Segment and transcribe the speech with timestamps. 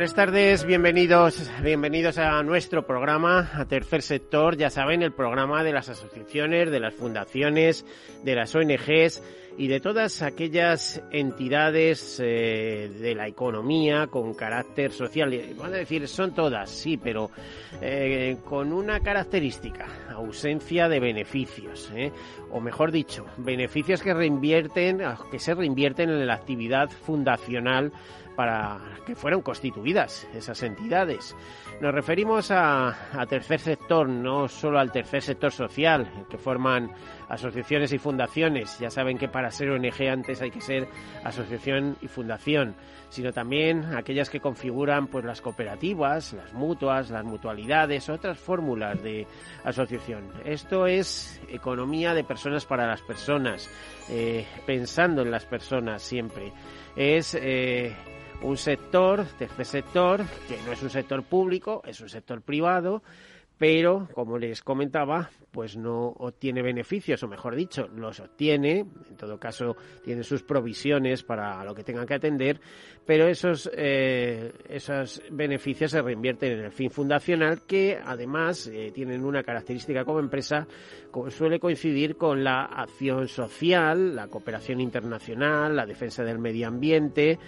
[0.00, 4.56] Buenas tardes, bienvenidos, bienvenidos a nuestro programa, a Tercer Sector.
[4.56, 7.84] Ya saben, el programa de las asociaciones, de las fundaciones,
[8.24, 9.22] de las ONGs
[9.58, 15.38] y de todas aquellas entidades eh, de la economía con carácter social.
[15.58, 17.30] Van a decir, son todas, sí, pero
[17.82, 22.10] eh, con una característica, ausencia de beneficios, ¿eh?
[22.50, 27.92] o mejor dicho, beneficios que reinvierten, que se reinvierten en la actividad fundacional
[28.40, 31.36] para que fueron constituidas esas entidades.
[31.78, 32.96] Nos referimos a,
[33.28, 36.90] tercer sector, no solo al tercer sector social, que forman
[37.28, 38.78] asociaciones y fundaciones.
[38.78, 40.88] Ya saben que para ser ONG antes hay que ser
[41.22, 42.76] asociación y fundación,
[43.10, 49.26] sino también aquellas que configuran pues las cooperativas, las mutuas, las mutualidades, otras fórmulas de
[49.64, 50.32] asociación.
[50.46, 53.68] Esto es economía de personas para las personas,
[54.08, 56.54] eh, pensando en las personas siempre.
[56.96, 57.94] Es eh,
[58.42, 63.02] un sector, tercer sector, que no es un sector público, es un sector privado,
[63.60, 69.38] pero como les comentaba, pues no obtiene beneficios, o mejor dicho, los obtiene, en todo
[69.38, 72.58] caso tiene sus provisiones para lo que tengan que atender,
[73.04, 79.26] pero esos, eh, esos beneficios se reinvierten en el fin fundacional, que además eh, tienen
[79.26, 80.66] una característica como empresa,
[81.10, 87.38] como suele coincidir con la acción social, la cooperación internacional, la defensa del medio ambiente,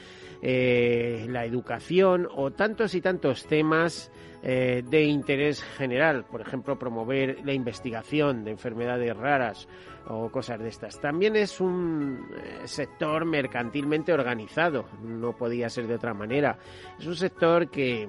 [0.43, 7.39] eh, la educación o tantos y tantos temas eh, de interés general, por ejemplo, promover
[7.45, 9.69] la investigación de enfermedades raras
[10.09, 11.01] o cosas de estas.
[11.01, 16.59] También es un eh, sector mercantilmente organizado, no podía ser de otra manera.
[16.99, 18.09] Es un sector que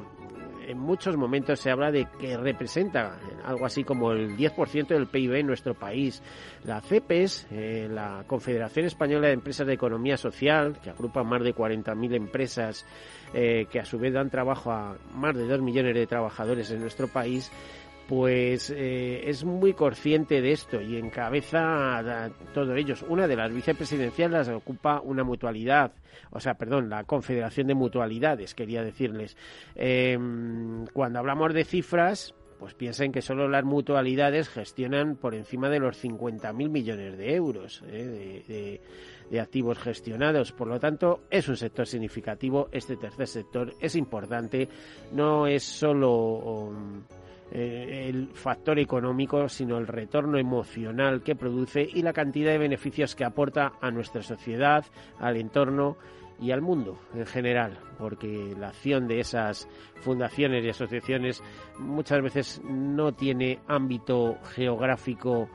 [0.68, 5.36] en muchos momentos se habla de que representa algo así como el 10% del PIB
[5.36, 6.22] en nuestro país.
[6.64, 11.54] La CEPES, eh, la Confederación Española de Empresas de Economía Social, que agrupa más de
[11.54, 12.86] 40.000 empresas
[13.34, 16.80] eh, que a su vez dan trabajo a más de 2 millones de trabajadores en
[16.80, 17.52] nuestro país,
[18.08, 23.04] pues eh, es muy consciente de esto y encabeza a, todos ellos.
[23.08, 25.94] Una de las vicepresidenciales ocupa una mutualidad,
[26.32, 29.38] o sea, perdón, la Confederación de Mutualidades, quería decirles.
[29.76, 35.80] Em, cuando hablamos de cifras, pues piensen que solo las mutualidades gestionan por encima de
[35.80, 38.80] los 50.000 millones de euros eh,
[39.30, 40.52] de, activos gestionados.
[40.52, 42.70] Por lo tanto, es un sector significativo.
[42.72, 44.70] Este tercer sector es importante.
[45.12, 46.12] No es solo...
[46.12, 47.04] Um,
[47.56, 53.16] eh, el factor económico, sino el retorno emocional que produce y la cantidad de beneficios
[53.16, 54.84] que aporta a nuestra sociedad,
[55.20, 55.98] al entorno
[56.44, 59.66] y al mundo en general, porque la acción de esas
[60.02, 61.42] fundaciones y asociaciones
[61.80, 65.50] muchas veces no tiene ámbito geográfico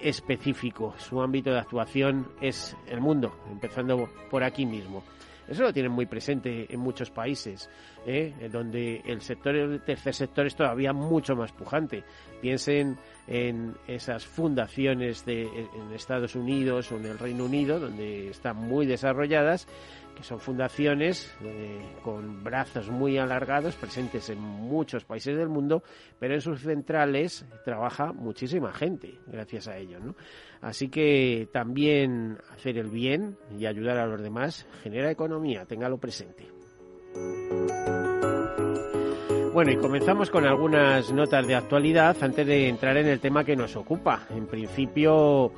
[0.00, 5.02] específico, su ámbito de actuación es el mundo, empezando por aquí mismo.
[5.48, 7.68] Eso lo tienen muy presente en muchos países,
[8.06, 8.32] ¿eh?
[8.50, 12.02] donde el sector, el tercer sector es todavía mucho más pujante.
[12.40, 18.56] Piensen en esas fundaciones de, en Estados Unidos o en el Reino Unido, donde están
[18.56, 19.68] muy desarrolladas,
[20.14, 25.82] que son fundaciones eh, con brazos muy alargados, presentes en muchos países del mundo,
[26.18, 29.98] pero en sus centrales trabaja muchísima gente gracias a ello.
[30.00, 30.14] ¿no?
[30.60, 36.46] Así que también hacer el bien y ayudar a los demás genera economía, téngalo presente.
[39.54, 43.54] Bueno, y comenzamos con algunas notas de actualidad antes de entrar en el tema que
[43.54, 44.26] nos ocupa.
[44.30, 45.52] En principio,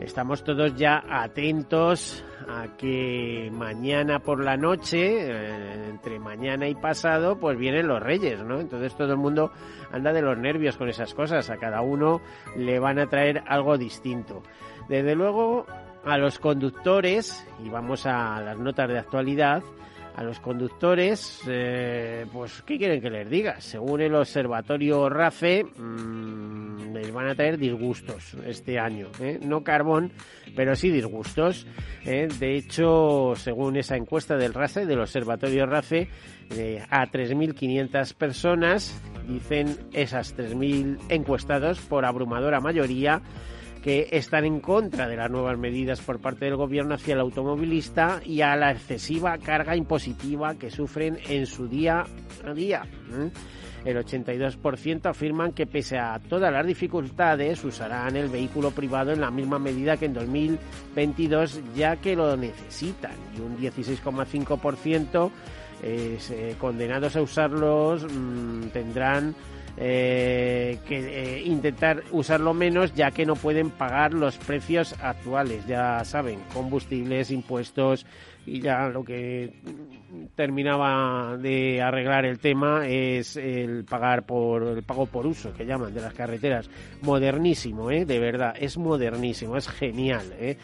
[0.00, 7.38] estamos todos ya atentos a que mañana por la noche, eh, entre mañana y pasado,
[7.38, 8.60] pues vienen los reyes, ¿no?
[8.60, 9.52] Entonces todo el mundo
[9.90, 12.20] anda de los nervios con esas cosas, a cada uno
[12.56, 14.42] le van a traer algo distinto.
[14.88, 15.66] Desde luego,
[16.04, 19.62] a los conductores, y vamos a las notas de actualidad,
[20.16, 23.60] a los conductores, eh, pues, ¿qué quieren que les diga?
[23.60, 26.71] Según el observatorio RAFE, mmm,
[27.02, 29.08] les van a traer disgustos este año.
[29.20, 29.38] ¿eh?
[29.42, 30.12] No carbón,
[30.54, 31.66] pero sí disgustos.
[32.04, 32.28] ¿eh?
[32.38, 36.08] De hecho, según esa encuesta del RAFE, del observatorio RAFE,
[36.90, 43.22] a 3.500 personas, dicen esas 3.000 encuestados por abrumadora mayoría,
[43.82, 48.20] que están en contra de las nuevas medidas por parte del gobierno hacia el automovilista
[48.24, 52.04] y a la excesiva carga impositiva que sufren en su día
[52.46, 52.82] a día.
[53.84, 59.32] El 82% afirman que pese a todas las dificultades usarán el vehículo privado en la
[59.32, 65.30] misma medida que en 2022 ya que lo necesitan y un 16,5%
[65.82, 69.34] eh, condenados a usarlos mm, tendrán
[69.76, 76.04] eh, que eh, intentar usarlo menos ya que no pueden pagar los precios actuales, ya
[76.04, 78.06] saben, combustibles, impuestos,
[78.46, 79.52] y ya lo que
[80.34, 85.94] terminaba de arreglar el tema es el pagar por el pago por uso que llaman
[85.94, 86.68] de las carreteras
[87.02, 90.56] modernísimo eh de verdad es modernísimo es genial eh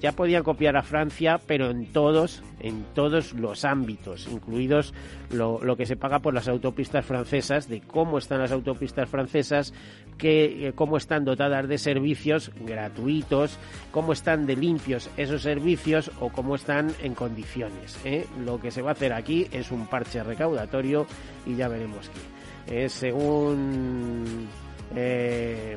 [0.00, 4.94] ya podían copiar a Francia pero en todos en todos los ámbitos incluidos
[5.30, 9.72] lo, lo que se paga por las autopistas francesas de cómo están las autopistas francesas
[10.18, 13.58] que eh, cómo están dotadas de servicios gratuitos
[13.90, 17.98] cómo están de limpios esos servicios o cómo están en condiciones.
[18.04, 18.26] ¿eh?
[18.44, 21.06] Lo que se va a hacer aquí es un parche recaudatorio
[21.46, 22.84] y ya veremos qué.
[22.84, 24.48] Eh, según
[24.94, 25.76] eh,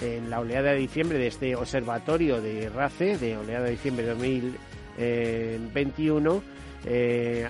[0.00, 4.12] en la oleada de diciembre de este observatorio de RACE, de oleada de diciembre de
[4.12, 6.42] 2021,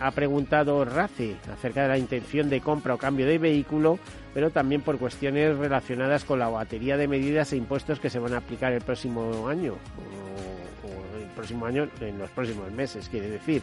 [0.01, 3.99] ha preguntado RACE acerca de la intención de compra o cambio de vehículo,
[4.33, 8.35] pero también por cuestiones relacionadas con la batería de medidas e impuestos que se van
[8.35, 9.75] a aplicar el próximo año
[11.35, 13.63] próximo año, en los próximos meses, quiere decir.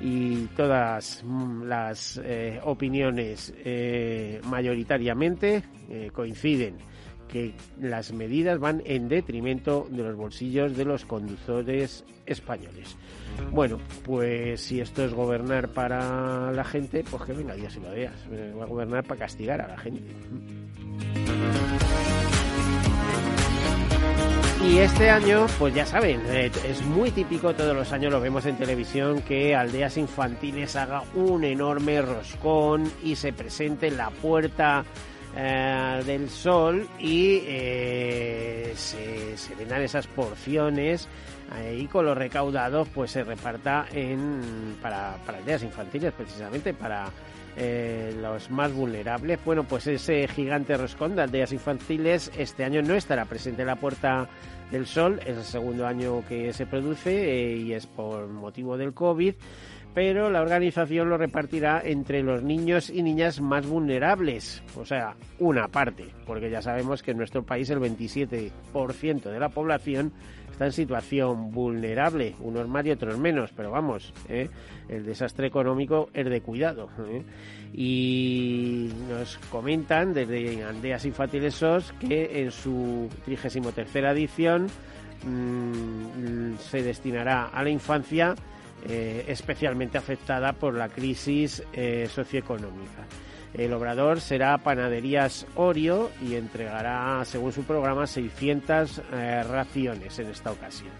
[0.00, 6.76] Y todas mm, las eh, opiniones eh, mayoritariamente eh, coinciden
[7.28, 12.96] que las medidas van en detrimento de los bolsillos de los conductores españoles.
[13.52, 17.90] Bueno, pues si esto es gobernar para la gente, pues que venga, ya se lo
[17.90, 18.16] veas.
[18.58, 20.02] Va a gobernar para castigar a la gente.
[24.62, 28.44] Y este año, pues ya saben, eh, es muy típico, todos los años lo vemos
[28.44, 34.84] en televisión, que Aldeas Infantiles haga un enorme roscón y se presente en la puerta
[35.34, 41.08] eh, del sol y eh, se, se vendan esas porciones
[41.76, 47.10] y con los recaudados pues se reparta en para, para aldeas infantiles precisamente para
[47.62, 49.38] eh, los más vulnerables.
[49.44, 53.76] Bueno, pues ese gigante roscón de aldeas infantiles este año no estará presente en la
[53.76, 54.28] Puerta
[54.70, 58.94] del Sol, es el segundo año que se produce eh, y es por motivo del
[58.94, 59.34] COVID
[59.94, 65.68] pero la organización lo repartirá entre los niños y niñas más vulnerables, o sea, una
[65.68, 70.12] parte, porque ya sabemos que en nuestro país el 27% de la población
[70.60, 74.50] está en situación vulnerable, unos más y otros menos, pero vamos, ¿eh?
[74.90, 76.90] el desastre económico es de cuidado.
[77.08, 77.22] ¿eh?
[77.72, 84.66] Y nos comentan desde Andeas Infantiles SOS que en su 33 edición
[85.24, 88.34] mmm, se destinará a la infancia
[88.88, 93.04] eh, especialmente afectada por la crisis eh, socioeconómica.
[93.52, 100.52] El obrador será Panaderías Orio y entregará, según su programa, 600 eh, raciones en esta
[100.52, 100.92] ocasión.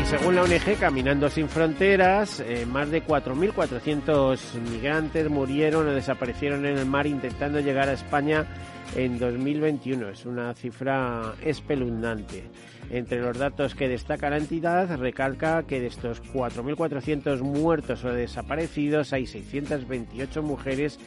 [0.00, 6.78] Y según la ONG Caminando sin Fronteras, más de 4.400 migrantes murieron o desaparecieron en
[6.78, 8.46] el mar intentando llegar a España
[8.96, 10.08] en 2021.
[10.08, 12.44] Es una cifra espeluznante.
[12.90, 19.12] Entre los datos que destaca la entidad, recalca que de estos 4.400 muertos o desaparecidos
[19.12, 20.98] hay 628 mujeres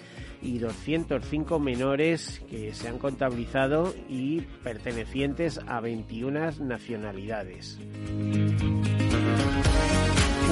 [0.41, 7.79] y 205 menores que se han contabilizado y pertenecientes a 21 nacionalidades.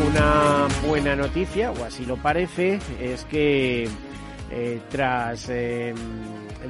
[0.07, 3.87] Una buena noticia, o así lo parece, es que
[4.51, 5.95] eh, tras em,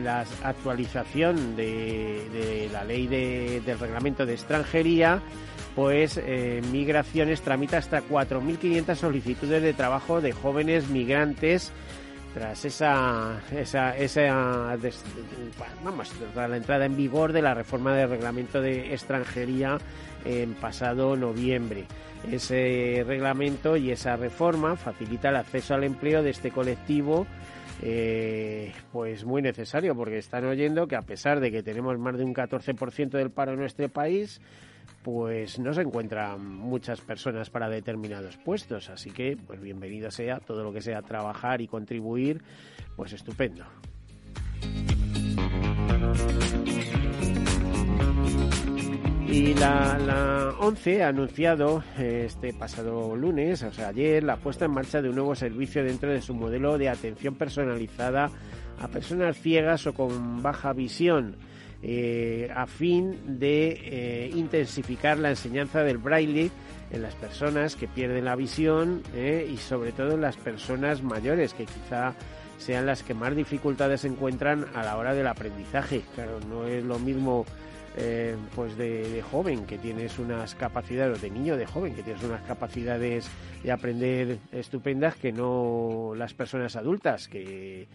[0.02, 5.22] la actualización de, la ley del reglamento de extranjería,
[5.76, 11.72] pues eh, Migraciones tramita hasta 4.500 solicitudes de trabajo de jóvenes migrantes
[12.34, 14.76] tras esa, esa, esa
[16.36, 19.78] la entrada en vigor de la reforma del reglamento de extranjería
[20.26, 21.86] en pasado noviembre.
[22.32, 27.28] Ese reglamento y esa reforma facilita el acceso al empleo de este colectivo
[27.86, 32.24] eh, pues muy necesario porque están oyendo que a pesar de que tenemos más de
[32.24, 34.40] un 14% del paro en nuestro país,
[35.04, 38.90] pues no se encuentran muchas personas para determinados puestos.
[38.90, 42.42] Así que, pues bienvenido sea todo lo que sea trabajar y contribuir,
[42.96, 43.66] pues estupendo.
[49.34, 54.72] Y la, la, ONCE ha anunciado este pasado lunes, o sea, ayer, la puesta en
[54.72, 58.30] marcha de un nuevo servicio dentro de su modelo de atención personalizada
[58.80, 61.36] a personas ciegas o con baja visión,
[61.82, 66.52] eh, a fin de eh, intensificar la enseñanza del braille
[66.92, 71.56] en las personas que pierden la visión eh, y sobre todo en las personas mayores,
[71.56, 72.14] que quizá
[72.60, 76.04] sean las que más dificultades encuentran a la hora del aprendizaje.
[76.14, 77.48] Claro, no es lo mismo
[77.96, 82.24] eh, pues de, joven que tienes unas capacidades, o de niño de joven que tienes
[82.24, 83.30] unas capacidades
[83.64, 87.88] de aprender estupendas que no las personas adultas, que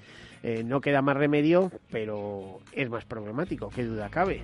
[0.43, 4.43] eh, no queda más remedio, pero es más problemático, qué duda cabe.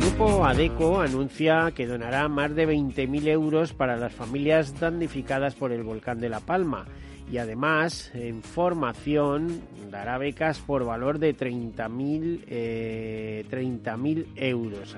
[0.00, 5.82] Grupo ADECO anuncia que donará más de 20.000 euros para las familias damnificadas por el
[5.82, 6.86] volcán de La Palma
[7.30, 13.96] y además en formación dará becas por valor de 30.000 eh, 30
[14.36, 14.96] euros.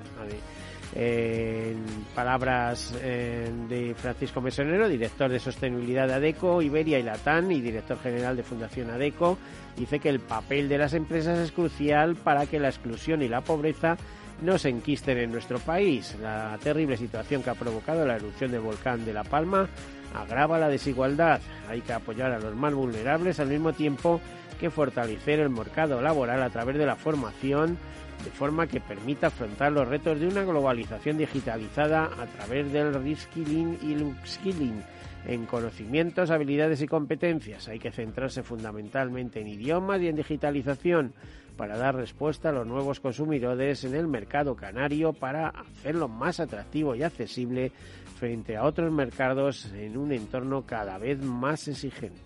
[0.95, 7.61] en palabras eh, de Francisco Mesonero, director de sostenibilidad de ADECO, Iberia y Latán y
[7.61, 9.39] director general de Fundación ADECO,
[9.77, 13.43] dice que el papel de las empresas es crucial para que la exclusión y la
[13.43, 13.97] pobreza
[14.43, 16.17] no se enquisten en nuestro país.
[16.21, 19.69] La terrible situación que ha provocado la erupción del volcán de La Palma
[20.15, 21.41] agrava la desigualdad.
[21.69, 24.21] Hay que apoyar a los más vulnerables al mismo tiempo
[24.59, 27.79] que fortalecer el mercado laboral a través de la formación
[28.25, 33.79] de forma que permita afrontar los retos de una globalización digitalizada a través del reskilling
[33.83, 34.83] y upskilling
[35.29, 37.69] en conocimientos, habilidades y competencias.
[37.69, 41.13] Hay que centrarse fundamentalmente en idiomas y en digitalización
[41.57, 46.95] para dar respuesta a los nuevos consumidores en el mercado canario para hacerlo más atractivo
[46.95, 47.73] y accesible
[48.19, 52.21] frente a otros mercados en un entorno cada vez más exigente.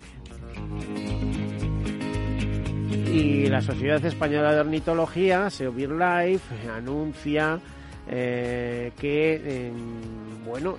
[3.11, 7.59] Y la Sociedad Española de Ornitología, SEOBIRLIFE, anuncia
[8.07, 9.71] eh, que
[10.45, 10.77] bueno,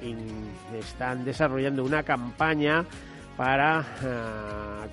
[0.79, 2.85] están desarrollando una campaña
[3.37, 3.85] para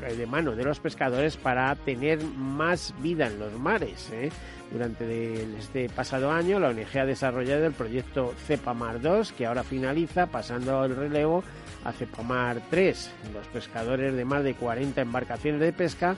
[0.08, 4.10] eh, de mano de los pescadores para tener más vida en los mares.
[4.12, 4.32] ¿eh?
[4.72, 10.28] Durante este pasado año, la ONG ha desarrollado el proyecto Cepamar 2, que ahora finaliza,
[10.28, 11.44] pasando el relevo
[11.84, 13.12] a Cepamar 3.
[13.34, 16.16] Los pescadores de más de 40 embarcaciones de pesca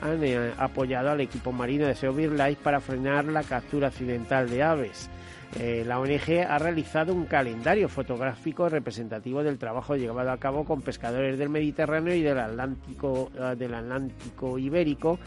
[0.00, 4.62] han eh, apoyado al equipo marino de Seovir Life para frenar la captura accidental de
[4.62, 5.08] aves.
[5.58, 10.82] Eh, la ONG ha realizado un calendario fotográfico representativo del trabajo llevado a cabo con
[10.82, 15.18] pescadores del Mediterráneo y del Atlántico, eh, del Atlántico Ibérico,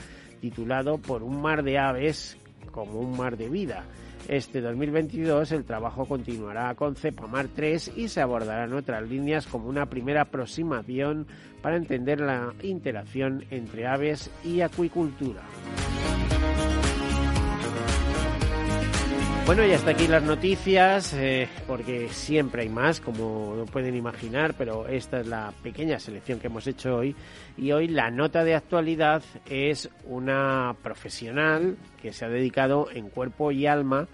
[0.42, 2.38] titulado Por un mar de aves
[2.72, 3.86] como un mar de vida.
[4.28, 9.86] Este 2022 el trabajo continuará con Cepamar 3 y se abordarán otras líneas como una
[9.86, 11.28] primera aproximación
[11.62, 15.44] para entender la interacción entre aves y acuicultura.
[19.48, 24.86] Bueno, y hasta aquí las noticias, eh, porque siempre hay más, como pueden imaginar, pero
[24.90, 27.16] esta es la pequeña selección que hemos hecho hoy.
[27.56, 33.54] Y hoy la nota de actualidad es una profesional que se ha dedicado en cuerpo
[33.54, 34.10] y alma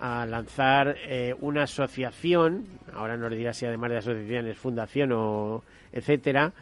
[0.00, 5.62] a lanzar eh, una asociación, ahora nos dirá si además de asociación es fundación o
[5.92, 6.52] etcétera,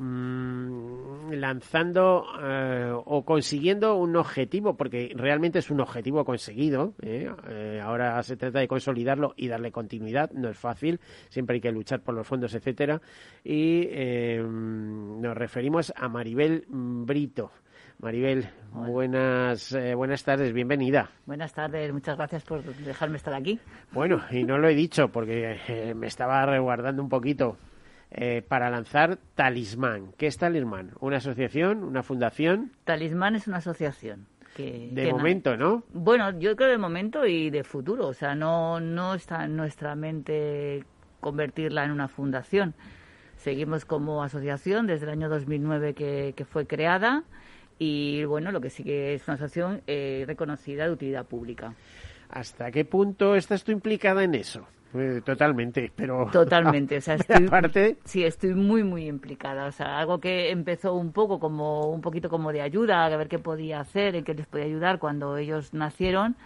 [0.00, 1.09] Mm,
[1.40, 6.94] lanzando eh, o consiguiendo un objetivo, porque realmente es un objetivo conseguido.
[7.02, 7.30] ¿eh?
[7.48, 10.30] Eh, ahora se trata de consolidarlo y darle continuidad.
[10.32, 13.00] No es fácil, siempre hay que luchar por los fondos, etcétera.
[13.42, 13.88] Y
[14.40, 17.50] nos referimos a Maribel Brito.
[17.98, 21.10] Maribel, buenas, buenas tardes, bienvenida.
[21.26, 23.58] Buenas tardes, muchas gracias por dejarme estar aquí.
[23.92, 27.58] Bueno, y no lo he dicho porque me estaba resguardando un poquito
[28.10, 30.12] eh, para lanzar Talismán.
[30.16, 30.92] ¿Qué es Talismán?
[31.00, 31.84] ¿Una asociación?
[31.84, 32.72] ¿Una fundación?
[32.84, 34.26] Talismán es una asociación.
[34.56, 35.84] Que, de momento, ¿no?
[35.92, 38.08] Bueno, yo creo de momento y de futuro.
[38.08, 40.84] O sea, no, no está en nuestra mente
[41.20, 42.74] convertirla en una fundación.
[43.36, 47.24] Seguimos como asociación desde el año 2009 que, que fue creada
[47.78, 51.74] y bueno, lo que sí que es una asociación eh, reconocida de utilidad pública.
[52.28, 54.66] ¿Hasta qué punto estás tú implicada en eso?
[55.24, 56.28] Totalmente, pero...
[56.32, 57.98] Totalmente, o sea, estoy, aparte...
[58.04, 59.66] sí, estoy muy, muy implicada.
[59.66, 63.28] O sea, algo que empezó un poco como, un poquito como de ayuda, a ver
[63.28, 66.36] qué podía hacer, en qué les podía ayudar cuando ellos nacieron,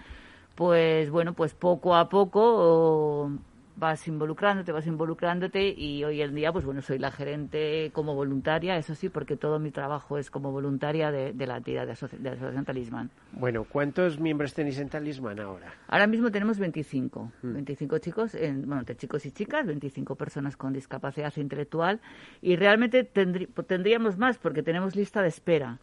[0.54, 3.32] pues bueno, pues poco a poco
[3.76, 8.76] vas involucrándote, vas involucrándote y hoy en día, pues bueno, soy la gerente como voluntaria,
[8.76, 12.32] eso sí, porque todo mi trabajo es como voluntaria de, la entidad de, de, la
[12.32, 13.10] Asociación Talismán.
[13.32, 15.74] Bueno, ¿cuántos miembros tenéis en Talismán ahora?
[15.88, 17.98] Ahora mismo tenemos 25, 25 mm.
[18.00, 22.00] chicos, en, bueno, entre chicos y chicas, 25 personas con discapacidad intelectual
[22.40, 25.80] y realmente tendríamos más porque tenemos lista de espera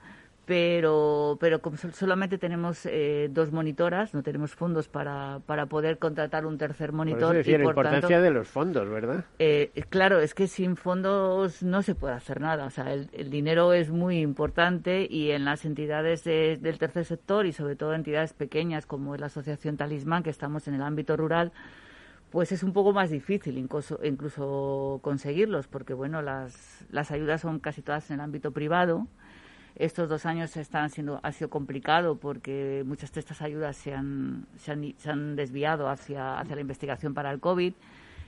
[0.52, 6.46] pero, pero como solamente tenemos eh, dos monitoras, no tenemos fondos para, para poder contratar
[6.46, 7.38] un tercer monitor.
[7.38, 9.24] Por y la importancia de los fondos, ¿verdad?
[9.40, 12.66] Eh, claro, es que sin fondos no se puede hacer nada.
[12.66, 17.54] O sea, el, dinero es muy importante y en las entidades del tercer sector y
[17.54, 21.54] sobre todo entidades pequeñas como es la Asociación Talismán, que estamos en el ámbito rural,
[22.30, 27.60] pues es un poco más difícil incluso, incluso conseguirlos, porque bueno, las, las ayudas son
[27.62, 29.08] casi todas en el ámbito privado
[29.76, 34.46] estos dos años están siendo, ha sido complicado porque muchas de estas ayudas se han,
[34.58, 37.74] se han, se han desviado hacia, hacia la investigación para el COVID.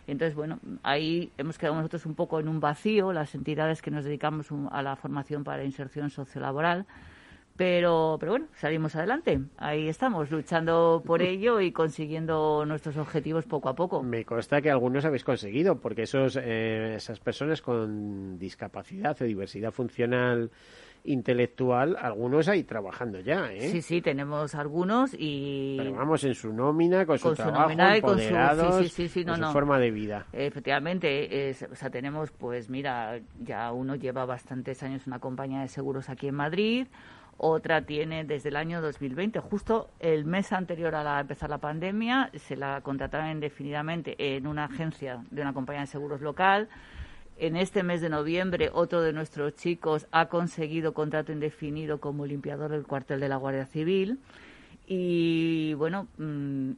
[0.07, 4.03] Entonces, bueno, ahí hemos quedado nosotros un poco en un vacío, las entidades que nos
[4.03, 6.85] dedicamos a la formación para inserción sociolaboral.
[7.55, 9.39] Pero, pero bueno, salimos adelante.
[9.57, 14.01] Ahí estamos, luchando por ello y consiguiendo nuestros objetivos poco a poco.
[14.01, 19.71] Me consta que algunos habéis conseguido, porque esos, eh, esas personas con discapacidad o diversidad
[19.71, 20.50] funcional
[21.05, 23.69] intelectual, algunos ahí trabajando ya, ¿eh?
[23.69, 25.75] Sí, sí, tenemos algunos y...
[25.77, 30.25] Pero vamos, en su nómina, con, su trabajo, empoderados, con su, sí, forma de vida.
[30.31, 36.10] Efectivamente, o sea, tenemos, pues mira, ya uno lleva bastantes años una compañía de seguros
[36.10, 36.88] aquí en Madrid,
[37.38, 42.29] otra tiene desde el año 2020, justo el mes anterior a la, empezar la pandemia,
[42.36, 46.69] se la contrataron indefinidamente en una agencia de una compañía de seguros local,
[47.37, 52.71] en este mes de noviembre otro de nuestros chicos ha conseguido contrato indefinido como limpiador
[52.71, 54.19] del cuartel de la Guardia Civil.
[54.85, 56.71] Y bueno, mm,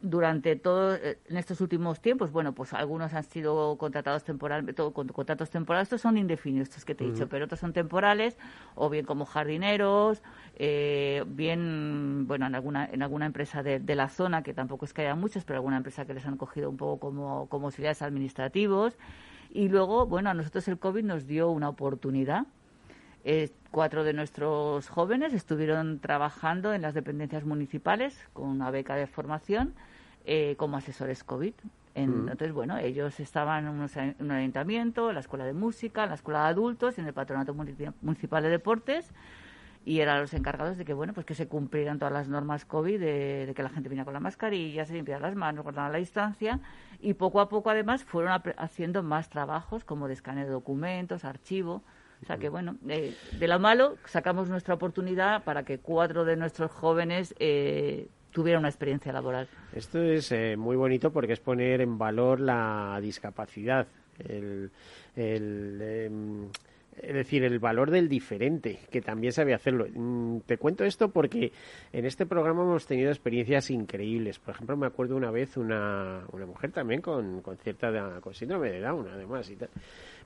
[0.00, 5.08] durante todo eh, en estos últimos tiempos, bueno, pues algunos han sido contratados temporalmente, con
[5.08, 8.36] contratos temporales, estos son indefinidos, estos que te he dicho, pero otros son temporales,
[8.74, 10.22] o bien como jardineros,
[10.56, 15.02] eh, bien, bueno, en alguna, en alguna empresa de, la zona, que tampoco es que
[15.02, 18.96] haya muchas, pero alguna empresa que les han cogido un poco como, como auxiliares administrativos.
[19.50, 22.46] Y luego, bueno, a nosotros el COVID nos dio una oportunidad.
[23.24, 29.06] Eh, cuatro de nuestros jóvenes estuvieron trabajando en las dependencias municipales con una beca de
[29.06, 29.74] formación
[30.24, 31.54] eh, como asesores COVID.
[31.96, 36.42] Entonces, bueno, ellos estaban en un, ayuntamiento, en la escuela de música, en la escuela
[36.42, 39.10] de adultos, en el patronato municipal de deportes
[39.86, 42.98] y eran los encargados de que bueno pues que se cumplieran todas las normas covid
[42.98, 46.60] de, que la gente viniera con la mascarilla se limpiara las manos guardara la distancia
[47.00, 51.82] y poco a poco además fueron haciendo más trabajos como de escaneo de documentos archivo.
[52.22, 56.70] O sea que bueno de, lo malo sacamos nuestra oportunidad para que cuatro de nuestros
[56.72, 59.46] jóvenes eh, tuvieran una experiencia laboral.
[59.72, 63.86] Esto es eh, muy bonito porque es poner en valor la discapacidad
[64.18, 64.70] el,
[65.14, 66.48] el em,
[67.02, 69.86] es decir, el valor del diferente, que también sabe hacerlo.
[69.92, 71.52] Mm, te cuento esto porque
[71.92, 74.38] en este programa hemos tenido experiencias increíbles.
[74.38, 78.70] Por ejemplo, me acuerdo una vez una, una mujer también con, con cierta con síndrome
[78.70, 79.70] de Down, además, y tal.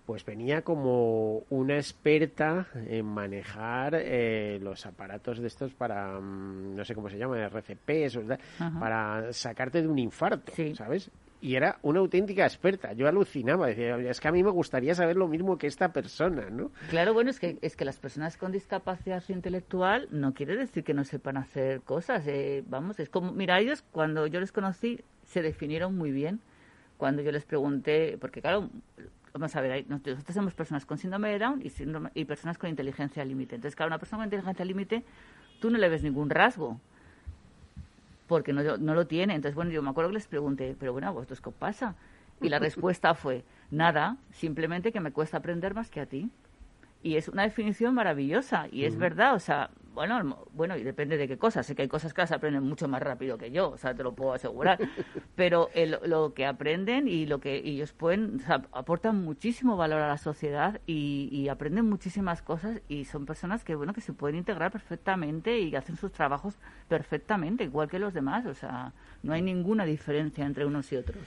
[0.07, 6.85] Pues venía como una experta en manejar eh, los aparatos de estos para, mm, no
[6.85, 8.19] sé cómo se llama, RCPs,
[8.79, 11.11] para sacarte de un infarto, ¿sabes?
[11.41, 12.93] Y era una auténtica experta.
[12.93, 16.51] Yo alucinaba, decía, es que a mí me gustaría saber lo mismo que esta persona,
[16.51, 16.71] ¿no?
[16.91, 20.95] Claro, bueno, es que, es que las personas con discapacidad intelectual no quiere decir que
[20.95, 22.27] no sepan hacer cosas.
[22.27, 26.41] Eh, vamos, es como, mira, ellos cuando yo les conocí se definieron muy bien.
[26.99, 28.69] Cuando yo les pregunté, porque claro,
[29.33, 32.69] vamos a ver, nosotros somos personas con síndrome de Down y, síndrome, y personas con
[32.69, 33.55] inteligencia límite.
[33.55, 35.05] Entonces, claro, una persona con inteligencia límite,
[35.61, 36.79] tú no le ves ningún rasgo
[38.31, 39.35] porque no, no lo tiene.
[39.35, 41.97] Entonces, bueno, yo me acuerdo que les pregunté, pero bueno, ¿a vosotros qué pasa?
[42.41, 46.31] Y la respuesta fue, nada, simplemente que me cuesta aprender más que a ti.
[47.03, 51.27] Y es una definición maravillosa, y es verdad, o sea, bueno, bueno, y depende de
[51.27, 51.67] qué cosas.
[51.67, 54.03] Sé que hay cosas que las aprenden mucho más rápido que yo, o sea, te
[54.03, 54.79] lo puedo asegurar.
[55.35, 55.69] Pero
[56.05, 60.19] lo que aprenden y lo que ellos pueden, o sea, aportan muchísimo valor a la
[60.19, 65.59] sociedad y, aprenden muchísimas cosas y son personas que, bueno, que se pueden integrar perfectamente
[65.59, 66.55] y hacen sus trabajos
[66.87, 68.47] perfectamente, igual que los demás.
[68.47, 71.19] O sea, no hay ninguna diferencia entre unos y otros.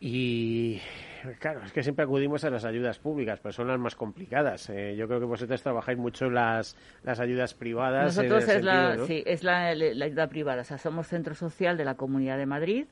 [0.00, 0.80] Y
[1.38, 4.68] claro, es que siempre acudimos a las ayudas públicas, pero son las más complicadas.
[4.70, 8.16] Eh, yo creo que vosotros trabajáis mucho las, las ayudas privadas.
[8.16, 10.62] Nosotros es, la, sí, es la, ayuda privada.
[10.62, 12.86] O sea, somos centro social de la Comunidad de Madrid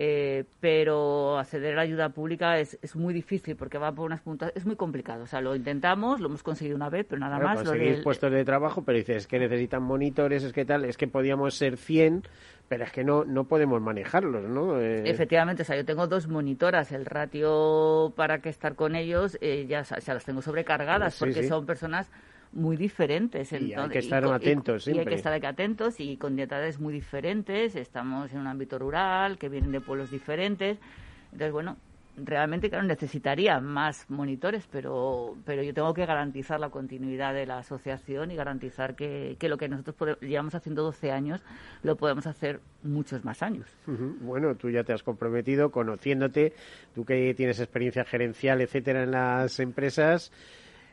[0.00, 4.20] Eh, pero acceder a la ayuda pública es, es, muy difícil porque va por unas
[4.20, 5.24] puntas, es muy complicado.
[5.24, 7.64] O sea, lo intentamos, lo hemos conseguido una vez, pero nada más.
[7.64, 11.54] Conseguís puestos de trabajo, pero dices que necesitan monitores, es que tal, es que podíamos
[11.54, 12.22] ser 100,
[12.68, 14.80] pero es que no, no podemos manejarlos, ¿no?
[14.80, 15.02] Eh...
[15.04, 19.66] Efectivamente, o sea, yo tengo dos monitoras, el ratio para que estar con ellos eh,
[19.66, 21.48] ya, ya las tengo sobrecargadas Sí, porque sí.
[21.48, 22.08] son personas
[22.52, 23.52] muy diferentes.
[23.52, 25.10] Y hay entonces- que estar con- atentos y hay siempre.
[25.12, 27.76] que estar atentos y con edades muy diferentes.
[27.76, 30.78] Estamos en un ámbito rural, que vienen de pueblos diferentes.
[31.32, 31.76] Entonces, bueno,
[32.20, 37.58] realmente, claro, necesitaría más monitores, pero, pero yo tengo que garantizar la continuidad de la
[37.58, 41.40] asociación y garantizar que, que lo que nosotros pode- llevamos haciendo 12 años
[41.84, 43.66] lo podemos hacer muchos más años.
[43.86, 46.54] Bueno, tú ya te has comprometido, conociéndote,
[46.92, 50.32] tú que tienes experiencia gerencial, etcétera, en las empresas,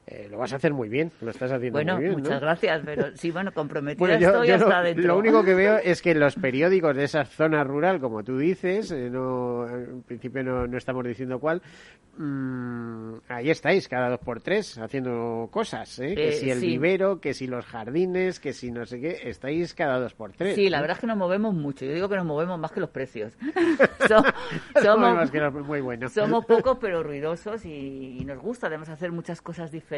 [0.07, 2.19] eh, lo vas a hacer muy bien, lo estás haciendo Bueno, muy bien, ¿no?
[2.23, 5.07] muchas gracias, pero sí, bueno, comprometida Bueno, yo, estoy yo hasta lo, dentro.
[5.07, 8.37] lo único que veo es que en los periódicos de esa zona rural, como tú
[8.37, 11.61] dices, eh, no, en principio no, no estamos diciendo cuál,
[12.17, 16.13] mm, ahí estáis cada dos por tres haciendo cosas, ¿eh?
[16.15, 16.67] que Eh, si el sí.
[16.67, 20.53] vivero, que si los jardines, que si no sé qué, estáis cada dos por tres.
[20.55, 21.83] Sí, la verdad es que nos movemos mucho.
[21.85, 23.33] Yo digo que nos movemos más que los precios.
[24.83, 26.09] Somos, que muy bueno.
[26.09, 29.94] somos pocos pero ruidosos y, y nos gusta además hacer muchas cosas diferentes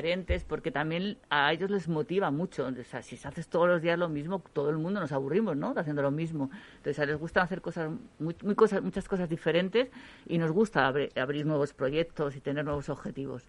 [0.47, 2.67] porque también a ellos les motiva mucho.
[2.67, 5.73] O sea, si haces todos los días lo mismo, todo el mundo nos aburrimos, ¿no?
[5.75, 6.49] Haciendo lo mismo.
[6.77, 9.89] Entonces les gusta hacer cosas, muy, cosas, muchas cosas diferentes
[10.27, 13.43] y nos gusta abrir, nuevos proyectos y tener nuevos objetivos.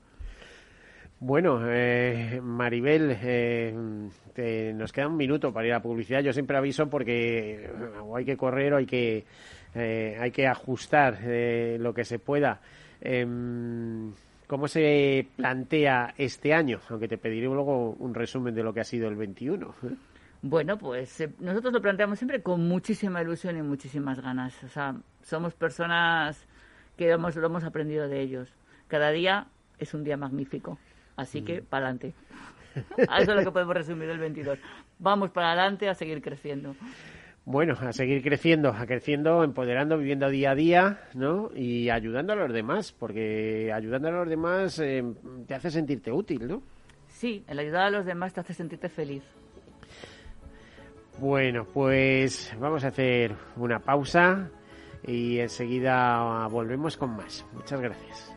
[1.21, 3.75] Bueno, eh, Maribel, eh,
[4.35, 6.21] te- nos queda un minuto para ir a publicidad.
[6.21, 7.69] Yo siempre aviso porque
[8.15, 9.25] hay que correr o hay que,
[9.75, 12.61] eh, hay que ajustar eh, lo que se pueda.
[14.49, 16.81] ¿Cómo se plantea este año?
[16.89, 19.75] Aunque te pediré luego un resumen de lo que ha sido el 21.
[19.85, 19.95] ¿eh?
[20.41, 24.65] Bueno, pues eh, nosotros lo planteamos siempre con muchísima ilusión y muchísimas ganas.
[24.65, 26.47] O sea, somos personas
[26.97, 28.49] que hemos, lo hemos aprendido de ellos.
[28.89, 30.79] Cada día es un día magnífico.
[31.15, 32.15] Así que, para adelante.
[32.97, 34.59] Eso es lo que podemos resumir del 22.
[34.99, 36.75] Vamos para adelante a seguir creciendo.
[37.51, 41.51] Bueno, a seguir creciendo, a creciendo, empoderando, viviendo día a día, ¿no?
[41.55, 45.03] Y ayudando a los demás, porque ayudando a los demás eh,
[45.47, 46.63] te hace sentirte útil, ¿no?
[47.07, 49.23] Sí, el ayudar a los demás te hace sentirte feliz.
[51.19, 54.51] Bueno, pues vamos a hacer una pausa
[55.07, 57.47] y enseguida volvemos con más.
[57.55, 58.37] Muchas gracias.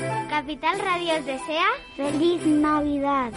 [0.31, 1.67] Capital Radio os desea
[1.97, 3.33] feliz Navidad.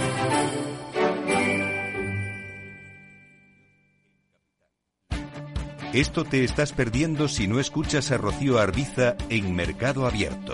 [5.93, 10.53] Esto te estás perdiendo si no escuchas a Rocío Arbiza en Mercado Abierto.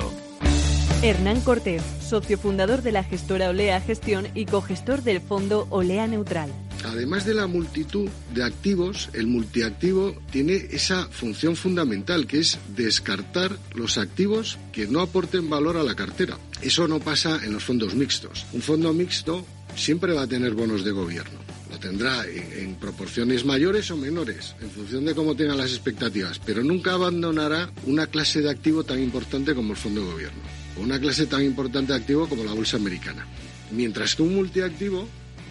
[1.03, 6.51] Hernán Cortés, socio fundador de la gestora Olea Gestión y cogestor del fondo Olea Neutral.
[6.85, 13.57] Además de la multitud de activos, el multiactivo tiene esa función fundamental que es descartar
[13.75, 16.39] los activos que no aporten valor a la cartera.
[16.63, 18.47] Eso no pasa en los fondos mixtos.
[18.53, 19.45] Un fondo mixto
[19.77, 21.39] siempre va a tener bonos de gobierno.
[21.71, 26.65] Lo tendrá en, proporciones mayores o menores, en función de cómo tengan las expectativas, pero
[26.65, 30.41] nunca abandonará una clase de activo tan importante como el fondo de gobierno,
[30.77, 33.27] o una clase tan importante de activo como la bolsa americana.
[33.71, 35.07] Mientras que un multiactivo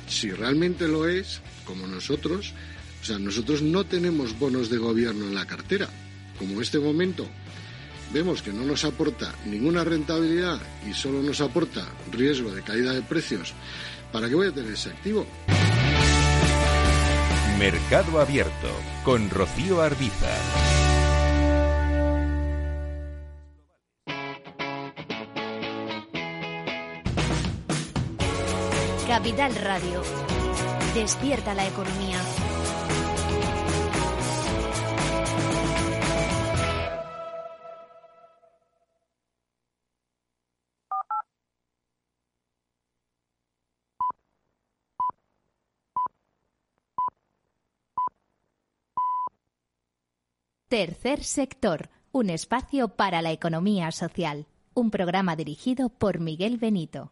[0.10, 2.54] si realmente lo es, como nosotros,
[3.02, 5.88] o sea, nosotros no tenemos bonos de gobierno en la cartera.
[6.38, 7.28] Como en este momento
[8.14, 13.02] vemos que no nos aporta ninguna rentabilidad y solo nos aporta riesgo de caída de
[13.02, 13.54] precios,
[14.12, 15.26] ¿para qué voy a tener ese activo?
[17.58, 18.70] Mercado Abierto
[19.04, 20.69] con Rocío Arbiza.
[29.20, 30.02] Capital Radio.
[30.94, 32.22] Despierta la economía.
[50.70, 54.46] Tercer sector, un espacio para la economía social.
[54.74, 57.12] Un programa dirigido por Miguel Benito.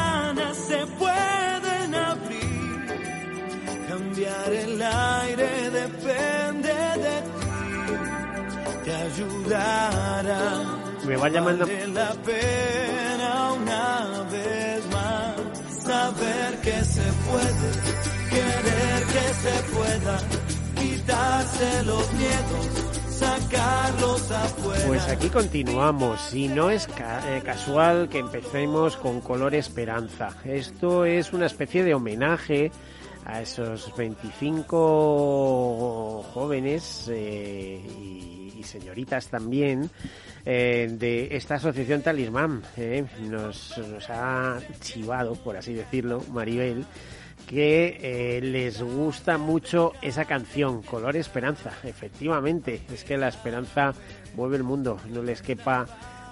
[11.05, 11.65] Me va llamando.
[11.93, 15.35] La pena una vez más
[15.83, 17.71] saber que se puede,
[18.29, 20.17] querer que se pueda,
[20.79, 22.67] quitarse los miedos
[23.21, 24.83] sacarlos afuera.
[24.87, 30.29] Pues aquí continuamos y no es ca- eh, casual que empecemos con Color Esperanza.
[30.43, 32.71] Esto es una especie de homenaje
[33.25, 39.89] a esos 25 jóvenes eh, y, señoritas también
[40.45, 42.61] eh, de esta asociación Talismán.
[42.77, 43.05] eh.
[43.21, 46.85] Nos, nos ha chivado, por así decirlo, Maribel
[47.47, 51.71] que eh, les gusta mucho esa canción, Color Esperanza.
[51.83, 53.93] Efectivamente, es que la esperanza
[54.35, 55.85] mueve el mundo, no les quepa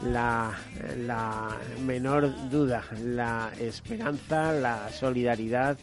[0.03, 0.57] la,
[1.05, 2.83] la menor duda.
[3.03, 5.77] La esperanza, la solidaridad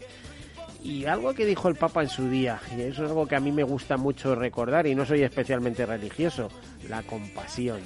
[0.87, 3.40] y algo que dijo el Papa en su día, y eso es algo que a
[3.40, 6.49] mí me gusta mucho recordar y no soy especialmente religioso,
[6.88, 7.81] la compasión.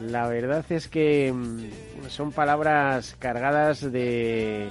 [0.00, 4.68] La verdad es que mm, son palabras cargadas de,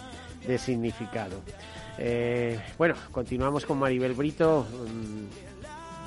[0.47, 1.41] de significado.
[1.97, 5.46] Eh, bueno, continuamos con Maribel Brito, mm,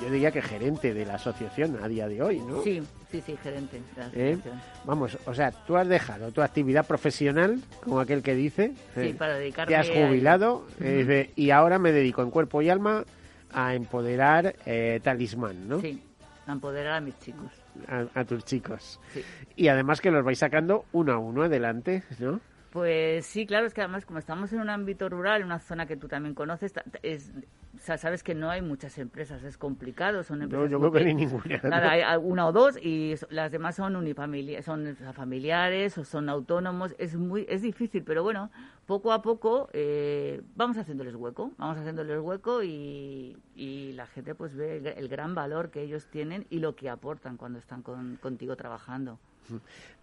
[0.01, 2.61] yo diría que gerente de la asociación a día de hoy, ¿no?
[2.63, 4.37] Sí, sí, sí, gerente de la ¿Eh?
[4.85, 9.15] Vamos, o sea, tú has dejado tu actividad profesional, como aquel que dice, Sí, eh,
[9.17, 13.05] para dedicarme te has a jubilado eh, y ahora me dedico en cuerpo y alma
[13.53, 15.81] a empoderar eh, talismán, ¿no?
[15.81, 16.01] Sí,
[16.47, 17.51] a empoderar a mis chicos.
[17.87, 18.99] A, a tus chicos.
[19.13, 19.23] Sí.
[19.55, 22.39] Y además que los vais sacando uno a uno adelante, ¿no?
[22.71, 25.85] Pues sí, claro, es que además como estamos en un ámbito rural, en una zona
[25.87, 27.33] que tú también conoces, es,
[27.75, 30.91] o sea, sabes que no hay muchas empresas, es complicado, son No, empresas yo creo
[30.93, 31.59] que ni ninguna.
[31.63, 31.69] ¿no?
[31.69, 36.95] Nada, hay una o dos y las demás son unifamiliares, son familiares o son autónomos.
[36.97, 38.49] Es muy, es difícil, pero bueno,
[38.85, 44.55] poco a poco eh, vamos haciéndoles hueco, vamos haciéndoles hueco y, y la gente pues
[44.55, 48.15] ve el, el gran valor que ellos tienen y lo que aportan cuando están con-
[48.15, 49.19] contigo trabajando.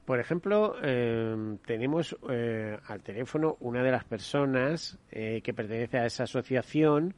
[0.05, 6.07] Por ejemplo, eh, tenemos eh, al teléfono una de las personas eh, que pertenece a
[6.07, 7.15] esa asociación,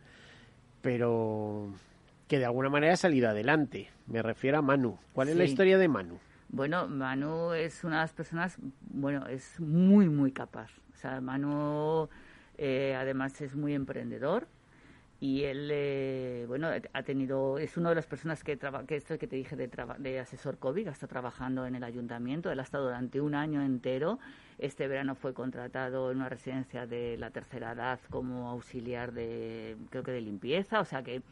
[0.82, 1.72] pero
[2.26, 3.90] que de alguna manera ha salido adelante.
[4.06, 4.98] Me refiero a Manu.
[5.12, 6.18] ¿Cuál es la historia de Manu?
[6.48, 10.70] Bueno, Manu es una de las personas, bueno, es muy, muy capaz.
[10.92, 12.08] O sea, Manu
[12.58, 14.48] eh, además es muy emprendedor
[15.22, 19.18] y él, eh, bueno, ha tenido, es una de las personas que, traba, que esto
[19.18, 22.62] que te dije de, traba- de asesor COVID, está trabajando en el ayuntamiento, él ha
[22.62, 24.18] estado durante un año entero.
[24.58, 30.02] Este verano fue contratado en una residencia de la tercera edad como auxiliar de, creo
[30.02, 31.22] que de limpieza, o sea que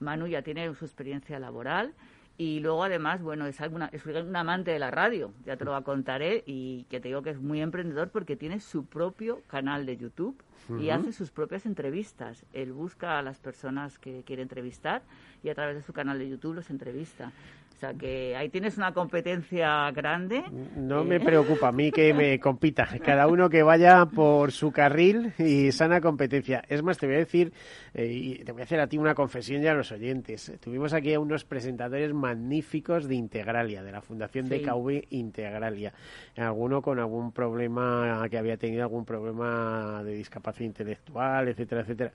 [0.00, 1.92] Manu ya tiene su experiencia laboral
[2.40, 5.84] y luego además, bueno, es, alguna, es un amante de la radio, ya te lo
[5.84, 9.98] contaré y que te digo que es muy emprendedor porque tiene su propio canal de
[9.98, 10.42] YouTube
[10.78, 12.46] y hace sus propias entrevistas.
[12.54, 15.02] Él busca a las personas que quiere entrevistar
[15.42, 17.30] y a través de su canal de YouTube los entrevista.
[17.80, 20.42] O sea que ahí tienes una competencia grande.
[20.76, 22.86] No Eh, me preocupa a mí que me compita.
[23.02, 26.62] Cada uno que vaya por su carril y sana competencia.
[26.68, 27.54] Es más, te voy a decir,
[27.94, 30.52] eh, y te voy a hacer a ti una confesión y a los oyentes.
[30.60, 34.58] Tuvimos aquí a unos presentadores magníficos de Integralia, de la Fundación Sí.
[34.58, 35.94] DKV Integralia.
[36.36, 42.12] Alguno con algún problema, que había tenido algún problema de discapacidad intelectual, etcétera, etcétera.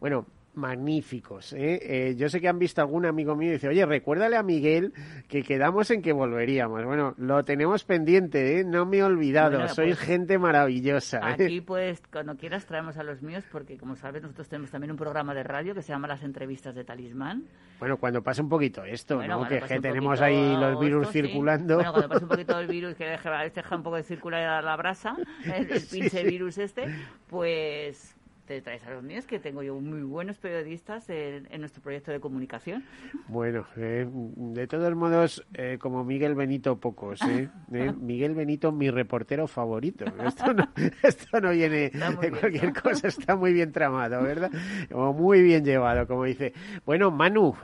[0.00, 1.52] Bueno, magníficos.
[1.52, 1.78] ¿eh?
[1.82, 4.92] Eh, yo sé que han visto algún amigo mío y dice, oye, recuérdale a Miguel
[5.28, 6.84] que quedamos en que volveríamos.
[6.84, 8.64] Bueno, lo tenemos pendiente, ¿eh?
[8.64, 9.58] no me he olvidado.
[9.58, 11.18] Bueno, Sois pues, gente maravillosa.
[11.18, 11.44] ¿eh?
[11.44, 14.96] Aquí, pues, cuando quieras traemos a los míos, porque como sabes, nosotros tenemos también un
[14.96, 17.44] programa de radio que se llama Las Entrevistas de Talismán.
[17.78, 19.48] Bueno, cuando pase un poquito esto, Bueno, ¿no?
[19.48, 21.22] Que, tenemos ahí los virus esto, sí.
[21.22, 21.74] circulando.
[21.76, 24.76] Bueno, cuando pase un poquito el virus, que deja, deja un poco de circular la
[24.76, 26.86] brasa, el, el pinche virus este,
[27.28, 28.15] pues
[28.46, 32.20] te traes a los míos, que tengo yo muy buenos periodistas en, nuestro proyecto de
[32.20, 32.84] comunicación.
[33.28, 37.20] Bueno, eh, de todos modos, eh, como Miguel Benito, pocos.
[37.22, 37.48] ¿eh?
[38.00, 40.04] Miguel Benito, mi reportero favorito.
[40.24, 40.68] Esto no,
[41.02, 44.50] esto no viene de cualquier cosa, está muy bien tramado, ¿verdad?
[44.92, 46.52] O muy bien llevado, como dice.
[46.84, 47.54] Bueno, Manu,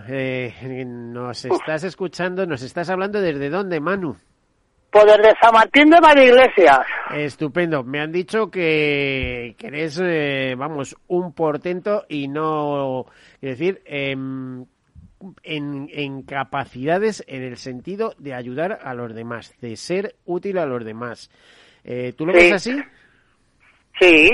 [0.87, 4.16] nos estás escuchando, nos estás hablando desde dónde, Manu.
[4.93, 6.81] Pues desde San Martín de María Iglesias.
[7.15, 7.83] Estupendo.
[7.83, 13.07] Me han dicho que, eres, eh, vamos, un portento y no,
[13.41, 14.67] quiero decir, em,
[15.43, 20.67] en, en, capacidades en el sentido de ayudar a los demás, de ser útil a
[20.67, 21.31] los demás.
[21.85, 22.79] Eh, ¿Tú lo ves así?
[23.99, 24.29] Sí.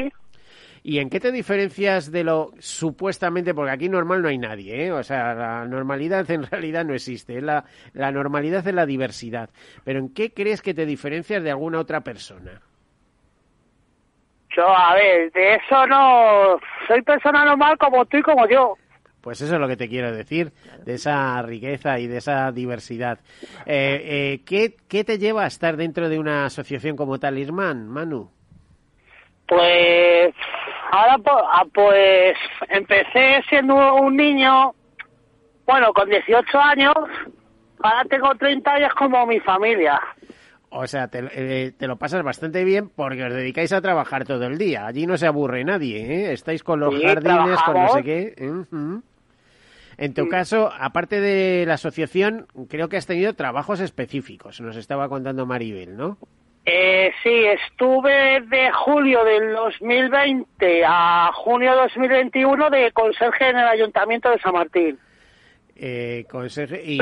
[0.88, 4.90] ¿Y en qué te diferencias de lo supuestamente, porque aquí normal no hay nadie, ¿eh?
[4.90, 9.50] o sea, la normalidad en realidad no existe, la, la normalidad es la diversidad,
[9.84, 12.62] pero ¿en qué crees que te diferencias de alguna otra persona?
[14.56, 18.72] Yo, a ver, de eso no, soy persona normal como tú y como yo.
[19.20, 20.52] Pues eso es lo que te quiero decir,
[20.86, 23.18] de esa riqueza y de esa diversidad.
[23.66, 28.30] Eh, eh, ¿qué, ¿Qué te lleva a estar dentro de una asociación como Talismán, Manu?
[29.46, 30.34] Pues
[30.90, 32.36] ahora ah, pues
[32.68, 34.74] empecé siendo un niño,
[35.66, 36.94] bueno, con 18 años,
[37.82, 40.00] ahora tengo 30 años como mi familia.
[40.70, 44.44] O sea, te, eh, te, lo pasas bastante bien porque os dedicáis a trabajar todo
[44.44, 44.86] el día.
[44.86, 46.32] Allí no se aburre nadie, ¿eh?
[46.32, 48.34] Estáis con los jardines, con no sé qué.
[49.96, 54.60] En tu caso, aparte de la asociación, creo que has tenido trabajos específicos.
[54.60, 56.18] Nos estaba contando Maribel, ¿no?
[56.70, 63.68] Eh, sí, estuve de julio del 2020 a junio de 2021 de conserje en el
[63.68, 64.98] Ayuntamiento de San Martín.
[65.76, 66.98] Eh, conserje, ¿y,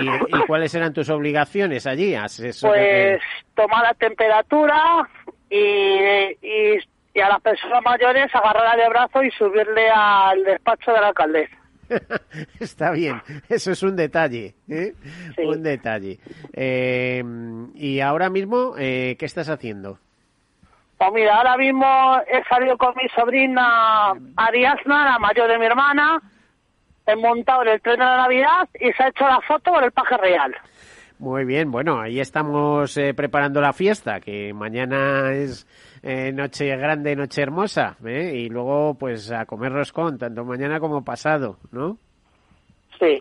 [0.46, 2.14] cuáles eran tus obligaciones allí?
[2.60, 3.20] pues
[3.56, 5.08] tomar la temperatura
[5.50, 11.08] y, y, a las personas mayores agarrarla de brazo y subirle al despacho de la
[11.08, 11.56] alcaldesa.
[12.60, 14.94] Está bien, eso es un detalle, ¿eh?
[15.38, 16.18] un detalle.
[16.52, 17.22] Eh,
[17.74, 19.98] y ahora mismo, eh, ¿qué estás haciendo?
[20.98, 26.20] Pues mira, ahora mismo he salido con mi sobrina Ariasna, la mayor de mi hermana,
[27.06, 29.84] he montado en el tren de la Navidad y se ha hecho la foto con
[29.84, 30.54] el paje real.
[31.18, 35.66] Muy bien, bueno, ahí estamos preparando la fiesta, que mañana es
[36.08, 38.32] eh, noche grande, noche hermosa, ¿eh?
[38.36, 41.98] y luego pues a comer roscón, tanto mañana como pasado, ¿no?
[43.00, 43.20] Sí.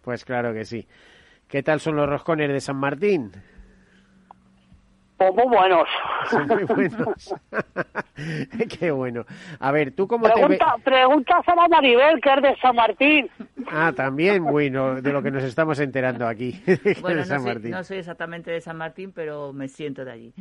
[0.00, 0.88] Pues claro que sí.
[1.46, 3.32] ¿Qué tal son los roscones de San Martín?
[5.30, 5.88] Muy buenos.
[6.30, 7.34] Son muy buenos.
[8.78, 9.24] Qué bueno.
[9.58, 13.30] A ver, ¿tú cómo pregunta, te Pregunta a Sara Maribel, que es de San Martín.
[13.70, 16.60] Ah, también, bueno, de lo que nos estamos enterando aquí.
[17.00, 20.34] Bueno, no, Soy, no soy exactamente de San Martín, pero me siento de allí.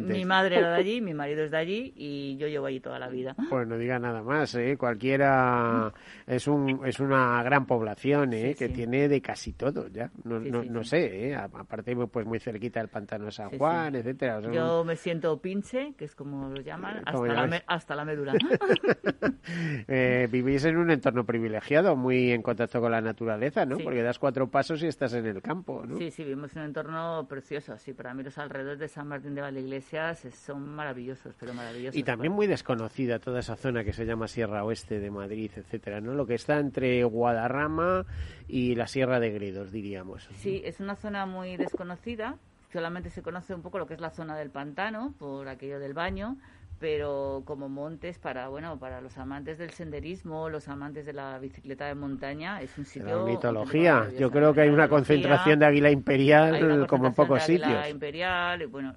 [0.00, 2.98] mi, madre era de allí, mi marido es de allí y yo llevo allí toda
[2.98, 3.34] la vida.
[3.50, 4.76] Pues no diga nada más, ¿eh?
[4.78, 5.92] Cualquiera
[6.26, 8.54] es, un, es una gran población, ¿eh?
[8.56, 10.10] que tiene de casi todo, ya.
[10.24, 11.34] No, no, no sé, ¿eh?
[11.34, 16.04] Aparte, pues muy cerquita del pantano de San Juan, etcétera yo me siento pinche, que
[16.04, 18.32] es como lo llaman, hasta, la, hasta la, médula.
[19.88, 23.78] eh, vivís en un entorno privilegiado, muy en contacto con la naturaleza, ¿no?
[23.78, 25.96] Porque das cuatro pasos y estás en el campo, ¿no?
[25.98, 27.76] Sí, sí, vivimos en un entorno precioso.
[27.78, 31.96] Sí, para mí los alrededores de San Martín de Valdeiglesias son maravillosos, pero maravillosos.
[31.96, 36.00] Y también muy desconocida toda esa zona que se llama Sierra Oeste de Madrid, etcétera,
[36.00, 36.14] ¿no?
[36.14, 38.06] Lo que está entre Guadarrama
[38.48, 40.28] y la Sierra de Gredos, diríamos.
[40.36, 42.36] Sí, es una zona muy desconocida
[42.76, 45.94] solamente se conoce un poco lo que es la zona del pantano, por aquello del
[45.94, 46.36] baño,
[46.78, 51.86] pero como montes para bueno para los amantes del senderismo, los amantes de la bicicleta
[51.86, 53.24] de montaña, es un sitio.
[53.24, 54.10] La mitología.
[54.18, 57.88] Yo creo que hay una concentración de águila imperial como en pocos sitios.
[57.88, 58.94] imperial, y bueno,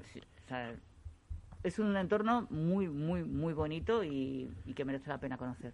[1.63, 5.73] es un entorno muy muy muy bonito y que merece la pena conocer.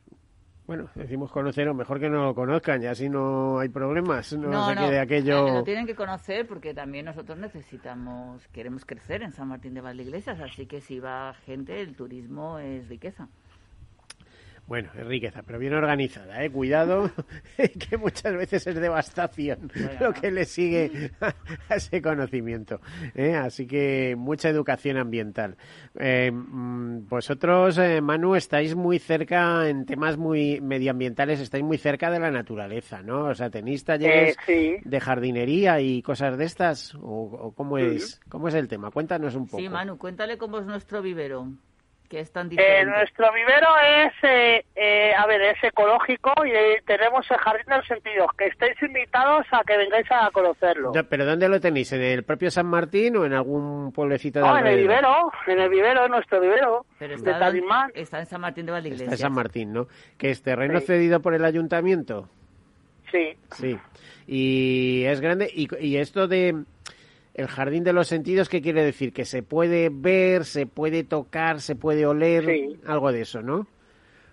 [0.67, 4.67] Bueno, decimos conocer, o mejor que no lo conozcan, y así no hay problemas, no,
[4.67, 5.47] se quede aquello...
[5.47, 10.39] Lo tienen que conocer porque también nosotros necesitamos, queremos crecer en San Martín de Valdeiglesias,
[10.39, 13.29] así que si va gente, el turismo es riqueza.
[14.67, 16.49] Bueno, es riqueza, pero bien organizada, ¿eh?
[16.49, 17.11] Cuidado,
[17.89, 21.11] que muchas veces es devastación lo que le sigue
[21.69, 22.81] a ese conocimiento.
[23.13, 23.35] ¿eh?
[23.35, 25.55] Así que mucha educación ambiental.
[25.99, 32.09] Eh, mm, vosotros, eh, Manu, estáis muy cerca en temas muy medioambientales, estáis muy cerca
[32.09, 33.25] de la naturaleza, ¿no?
[33.25, 36.95] O sea, ¿tenéis talleres de jardinería y cosas de estas?
[36.99, 38.89] ¿O, cómo, es, cómo es el tema?
[38.89, 39.61] Cuéntanos un poco.
[39.61, 41.51] Sí, Manu, cuéntale cómo es nuestro vivero.
[42.09, 42.85] Que es tan Eh, diferente.
[42.91, 47.77] nuestro vivero es, eh, eh, a ver, es ecológico y eh, tenemos el Jardín de
[47.77, 50.91] los Sentidos, que estáis invitados a que vengáis a conocerlo.
[50.93, 51.91] Ya, ¿Pero dónde lo tenéis?
[51.93, 55.59] ¿En el propio San Martín o en algún pueblecito de No, en el vivero, en
[55.59, 57.91] el vivero, en nuestro vivero, Pero de está, Talismán.
[57.95, 59.11] está en San Martín de Está Valdeiglesias.
[59.11, 59.87] en San Martín, ¿no?
[60.17, 60.85] ¿Que es terreno Sí.
[60.87, 62.29] cedido por el ayuntamiento?
[63.11, 63.37] Sí.
[63.51, 63.77] Sí.
[64.27, 65.49] Y es grande.
[65.53, 66.63] Y, y esto de
[67.35, 69.13] el jardín de los sentidos, ¿qué quiere decir?
[69.13, 72.79] Que se puede ver, se puede tocar, se puede oler, Sí.
[72.87, 73.67] algo de eso, ¿no?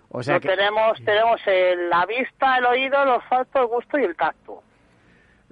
[0.09, 4.03] O sea que tenemos, tenemos el- la vista, el oído, el olfato, el gusto y
[4.05, 4.63] el tacto.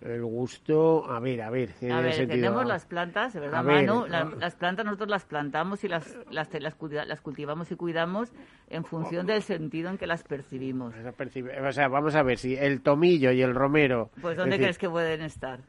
[0.04, 3.86] el gusto, a ver, a ver, A ver, sentido- tenemos las plantas, ¿verdad, A ver,
[3.86, 4.08] Manu?
[4.08, 6.74] La- las plantas nosotros las plantamos y las, las, las,
[7.22, 8.34] cultivamos y cuidamos
[8.72, 10.95] en función del sentido en que las percibimos.
[10.95, 14.10] O sea, vamos a ver si el tomillo y el romero.
[14.24, 15.60] Pues es ¿dónde decir, crees que pueden estar?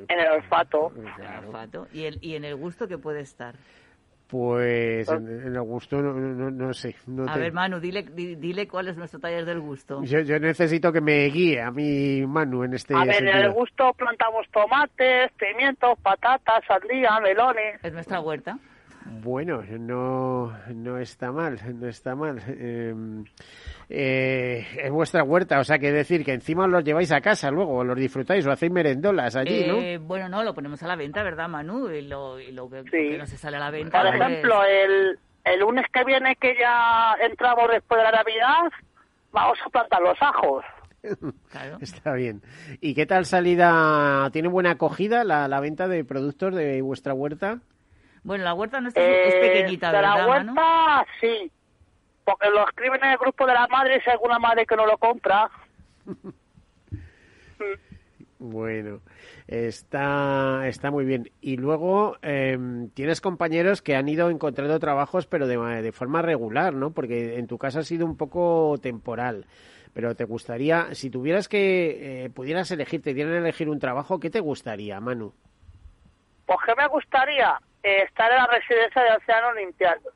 [0.08, 0.92] En el olfato.
[0.96, 1.86] En el olfato.
[1.92, 3.54] Y, el, y en el gusto que puede estar.
[4.28, 6.96] Pues en, en el gusto no, no, no sé.
[7.06, 10.02] no A te- ver, Manu, dile, di- dile cuál es nuestro taller del gusto.
[10.04, 13.32] yo, yo necesito que me guíe a mi Manu en este A ver, en el
[13.34, 13.52] sentido.
[13.52, 17.78] gusto plantamos tomates, pimientos, patatas, sandía, melones.
[17.84, 18.58] Es nuestra huerta.
[19.04, 22.40] Bueno, no, no está mal, no está mal.
[22.46, 22.94] Eh,
[23.88, 27.50] eh, es vuestra huerta, o sea, que decir que encima os los lleváis a casa
[27.50, 29.74] luego, o los disfrutáis, o hacéis merendolas allí, ¿no?
[29.76, 31.90] Eh, bueno, no, lo ponemos a la venta, ¿verdad, Manu?
[31.90, 32.90] Y lo, y lo que, Sí.
[32.90, 34.00] que no se sale a la venta.
[34.02, 38.70] Por pues- ejemplo, el, el lunes que viene, que ya entramos después de la Navidad,
[39.32, 40.64] vamos a plantar los ajos.
[41.50, 41.78] Claro.
[41.80, 42.40] Está bien.
[42.80, 44.30] ¿Y qué tal salida?
[44.32, 47.58] ¿Tiene buena acogida la, la venta de productos de vuestra huerta?
[48.24, 50.52] Bueno, la huerta nuestra es- es Eh, pequeñita, de ¿verdad, la Manu?
[50.54, 51.50] huerta, sí.
[52.24, 54.86] Porque lo escriben en el grupo de la madre si hay alguna madre que no
[54.86, 55.50] lo compra.
[58.38, 59.00] Bueno,
[59.46, 61.30] está, está muy bien.
[61.40, 66.22] Y luego em, tienes compañeros que han ido encontrando trabajos, pero de, ma- de forma
[66.22, 66.90] regular, ¿no?
[66.90, 69.46] Porque en tu caso ha sido un poco temporal.
[69.94, 74.18] Pero te gustaría, si tuvieras que, eh, pudieras elegir, te dieran a elegir un trabajo,
[74.18, 75.32] ¿qué te gustaría, Manu?
[76.44, 80.10] Pues que me gustaría Eh, estar en la residencia de ancianos limpiando.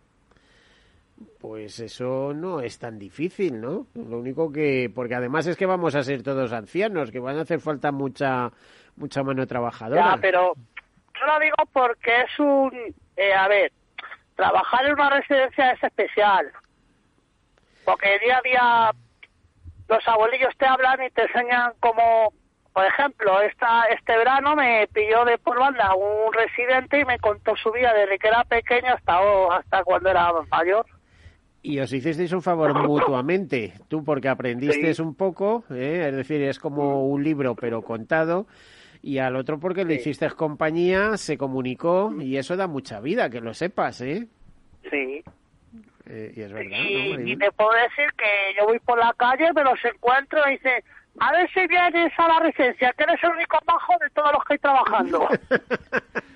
[1.41, 3.87] Pues eso no es tan difícil, ¿no?
[3.95, 7.43] Lo único que, porque además es que vamos a ser todos ancianos, que van a
[7.43, 8.51] hacer falta mucha,
[8.97, 10.15] mucha mano trabajadora.
[10.15, 12.95] Ya, pero yo lo digo porque es un...
[13.17, 13.73] eh, a ver,
[14.35, 16.53] trabajar en una residencia es especial.
[17.85, 18.91] Porque día a día
[19.89, 22.33] los abuelillos te hablan y te enseñan cómo...
[22.77, 27.57] Por ejemplo, esta, este verano me pilló de por banda un residente y me contó
[27.57, 30.85] su vida desde que era pequeño hasta, oh, hasta cuando era mayor.
[31.63, 35.01] Y os hicisteis un favor mutuamente, tú porque aprendiste Sí.
[35.01, 36.05] un poco, ¿eh?
[36.11, 38.47] es decir, es como un libro pero contado,
[39.01, 43.41] y al otro porque le hiciste compañía, se comunicó, y eso da mucha vida, que
[43.41, 44.27] lo sepas, ¿eh?
[44.91, 45.25] Sí.
[46.09, 49.15] Eh, y es verdad, ¿no, Y, y te puedo decir que yo voy por la
[49.17, 50.83] calle, me los encuentro y dicen,
[51.19, 54.45] a ver si vienes a la residencia, que eres el único bajo de todos los
[54.45, 55.29] que hay trabajando.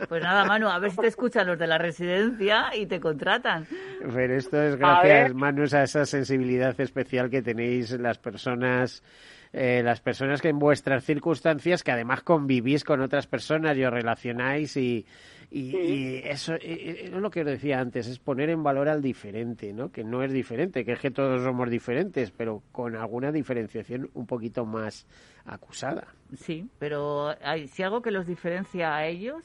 [0.08, 3.66] Pues nada, Manu, a ver si te escuchan los de la residencia y te contratan.
[4.12, 5.34] Pero esto es A gracias, ver.
[5.34, 9.04] Manus, a esa sensibilidad especial que tenéis las personas,
[9.52, 13.92] eh, las personas que en vuestras circunstancias, que además convivís con otras personas y os
[13.92, 15.06] relacionáis y,
[15.50, 18.88] y, y eso eh, eh, es lo que os decía antes, es poner en valor
[18.88, 19.90] al diferente, ¿no?
[19.90, 24.26] Que no es diferente, que es que todos somos diferentes, pero con alguna diferenciación un
[24.26, 25.06] poquito más
[25.44, 26.06] acusada.
[26.36, 29.44] Sí, pero hay, si algo que los diferencia a ellos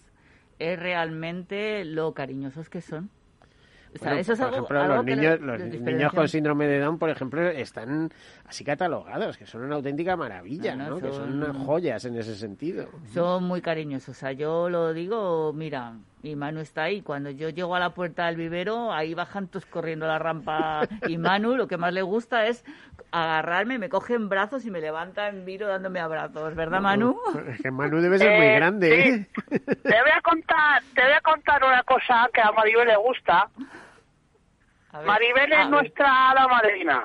[0.59, 3.09] es realmente lo cariñosos que son.
[3.95, 6.67] O sea, Bueno, eso es por algo, ejemplo, algo los niños, los niños con síndrome
[6.67, 8.11] de Down, por ejemplo, están
[8.45, 10.95] así catalogados, que son una auténtica maravilla, No, no, ¿no?
[11.01, 12.89] Que son son- joyas en ese sentido.
[13.13, 14.09] Son muy cariñosos.
[14.09, 15.93] O sea, yo lo digo, mira,
[16.23, 17.01] y Manu está ahí.
[17.01, 20.81] Cuando yo llego a la puerta del vivero, ahí bajan todos corriendo la rampa.
[21.07, 22.65] Y Manu lo que más le gusta es
[23.11, 26.53] agarrarme, me coge en brazos y me levanta en viro dándome abrazos.
[26.55, 27.15] ¿Verdad, Manu?
[27.49, 29.27] Es que Manu debe ser muy Eh, grande, ¿eh?
[29.49, 33.49] te voy a contar, te voy a contar una cosa que a Maribel le gusta.
[35.03, 35.69] Maribel es ver.
[35.69, 37.03] nuestra hada madrina.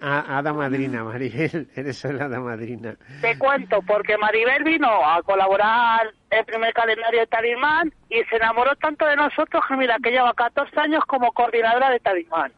[0.00, 2.96] A- hada madrina, Maribel, eres la hada madrina.
[3.20, 8.36] Te cuento, porque Maribel vino a colaborar en el primer calendario de Talismán y se
[8.36, 12.52] enamoró tanto de nosotros que mira, que lleva 14 años como coordinadora de Talismán.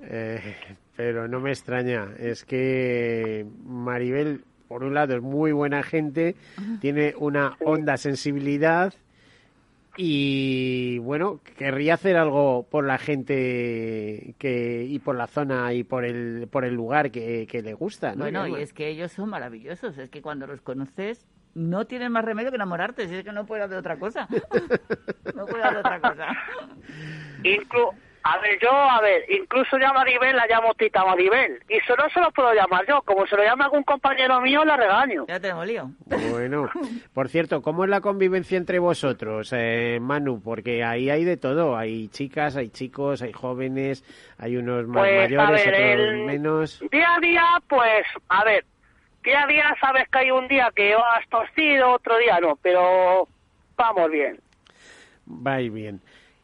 [0.00, 0.56] Eh,
[0.96, 6.34] pero no me extraña, es que Maribel, por un lado, es muy buena gente,
[6.80, 8.92] tiene una honda sensibilidad
[10.00, 16.04] y, bueno, querría hacer algo por la gente que y por la zona y por
[16.04, 18.18] el, por el lugar que, que le gusta, ¿no?
[18.18, 19.98] Bueno, y es que ellos son maravillosos.
[19.98, 23.08] Es que cuando los conoces, no tienen más remedio que enamorarte.
[23.08, 24.28] Si es que no puedes hacer otra cosa.
[25.34, 26.26] No puedes hacer otra cosa.
[27.44, 27.90] Inclu
[28.30, 31.62] A ver, yo, a ver, incluso ya Maribel la llamo Tita Maribel.
[31.68, 33.00] Y solo se lo puedo llamar yo.
[33.02, 35.24] Como se lo llama algún compañero mío, la regaño.
[35.28, 35.90] Ya tenemos lío.
[36.30, 36.68] Bueno,
[37.14, 40.42] por cierto, ¿cómo es la convivencia entre vosotros, eh, Manu?
[40.42, 41.76] Porque ahí hay de todo.
[41.76, 44.04] Hay chicas, hay chicos, hay jóvenes,
[44.38, 46.84] hay unos más Pues, a mayores, ver, otros el- menos.
[46.90, 48.64] Día a día, pues, a ver,
[49.24, 53.26] día a día sabes que hay un día que vas torcido, otro día no, pero
[53.76, 54.38] vamos bien.
[55.24, 56.00] Vais bien.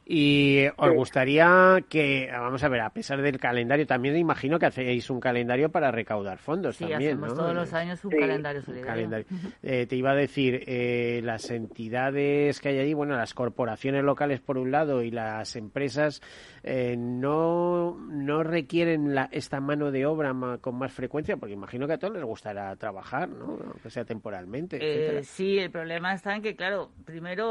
[0.06, 5.08] Y os gustaría que, vamos a ver, a pesar del calendario, también imagino que hacéis
[5.08, 7.36] un calendario para recaudar fondos Sí, también, hacemos ¿no?
[7.36, 8.18] todos los años un Sí.
[8.18, 8.86] calendario solidario.
[8.86, 9.26] calendario.
[9.62, 14.40] Eh, te iba a decir, eh, las entidades que hay allí, bueno, las corporaciones locales
[14.42, 16.20] por un lado y las empresas
[16.62, 21.86] eh, no, no requieren la, esta mano de obra ma- con más frecuencia, porque imagino
[21.86, 23.58] que a todos les gustará trabajar, ¿no?
[23.72, 24.78] Aunque sea temporalmente.
[24.82, 27.44] Eh, sí, el problema está en que, claro, primero,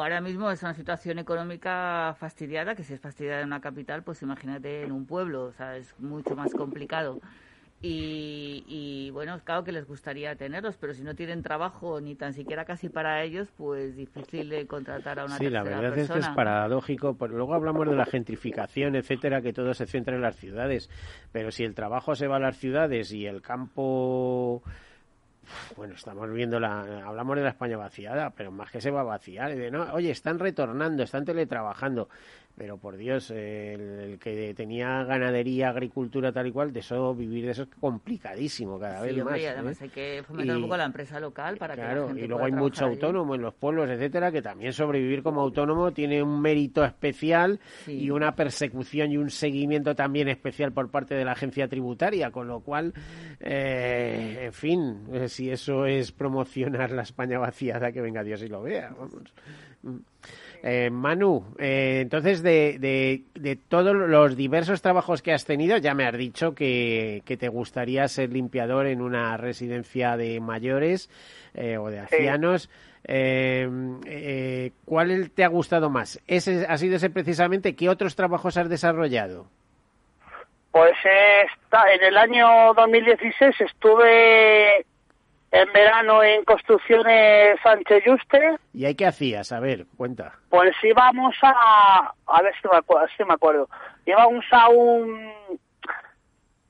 [0.00, 1.41] ahora mismo es una situación económica
[2.18, 5.76] fastidiada, que si es fastidiada en una capital, pues imagínate en un pueblo, o sea,
[5.76, 7.20] es mucho más complicado.
[7.84, 12.32] Y, y, bueno, claro que les gustaría tenerlos, pero si no tienen trabajo ni tan
[12.32, 16.00] siquiera casi para ellos, pues difícil de contratar a una Sí, la verdad es que
[16.02, 16.36] es persona.
[16.36, 17.16] paradójico.
[17.28, 20.88] Luego hablamos de la gentrificación, etcétera, que todo se centra en las ciudades.
[21.32, 24.62] Pero si el trabajo se va a las ciudades y el campo.
[25.76, 27.06] Bueno, estamos viendo la.
[27.06, 29.54] Hablamos de la España vaciada, pero más que se va a vaciar.
[29.54, 32.08] de, no, oye, están retornando, están teletrabajando.
[32.54, 33.36] Pero por Dios, el,
[33.80, 38.78] el que tenía ganadería, agricultura, tal y cual, de eso, vivir de eso es complicadísimo
[38.78, 39.40] cada Sí, vez hombre, más.
[39.40, 39.84] y además ¿eh?
[39.84, 42.28] hay que fomentar Y- un poco la empresa local para que la Claro, gente y
[42.28, 42.94] luego hay mucho allí.
[42.94, 47.92] autónomo en los pueblos, etcétera, que también sobrevivir como autónomo tiene un mérito especial Sí.
[48.04, 52.48] y una persecución y un seguimiento también especial por parte de la agencia tributaria, con
[52.48, 52.92] lo cual,
[53.40, 58.48] eh, en fin, eh, si eso es promocionar la España vaciada, que venga Dios y
[58.48, 59.32] lo vea, vamos.
[59.82, 59.98] Mm.
[60.64, 65.92] Eh, Manu, eh, entonces de, de, de todos los diversos trabajos que has tenido, ya
[65.92, 71.10] me has dicho que, que te gustaría ser limpiador en una residencia de mayores
[71.54, 72.70] eh, o de ancianos.
[73.04, 73.68] Eh,
[74.06, 76.20] eh, ¿Cuál te ha gustado más?
[76.28, 77.74] ¿Ese ha sido ese precisamente?
[77.74, 79.46] ¿Qué otros trabajos has desarrollado?
[80.70, 80.94] Pues
[81.52, 84.86] está, en el año 2016 estuve
[85.52, 89.52] en verano en Construcciones Sánchez Yuste, ¿Y ahí qué hacías?
[89.52, 90.32] A ver, cuenta.
[90.48, 93.68] pues íbamos a, a ver si me acuerdo, si me acuerdo,
[94.06, 95.30] íbamos a un,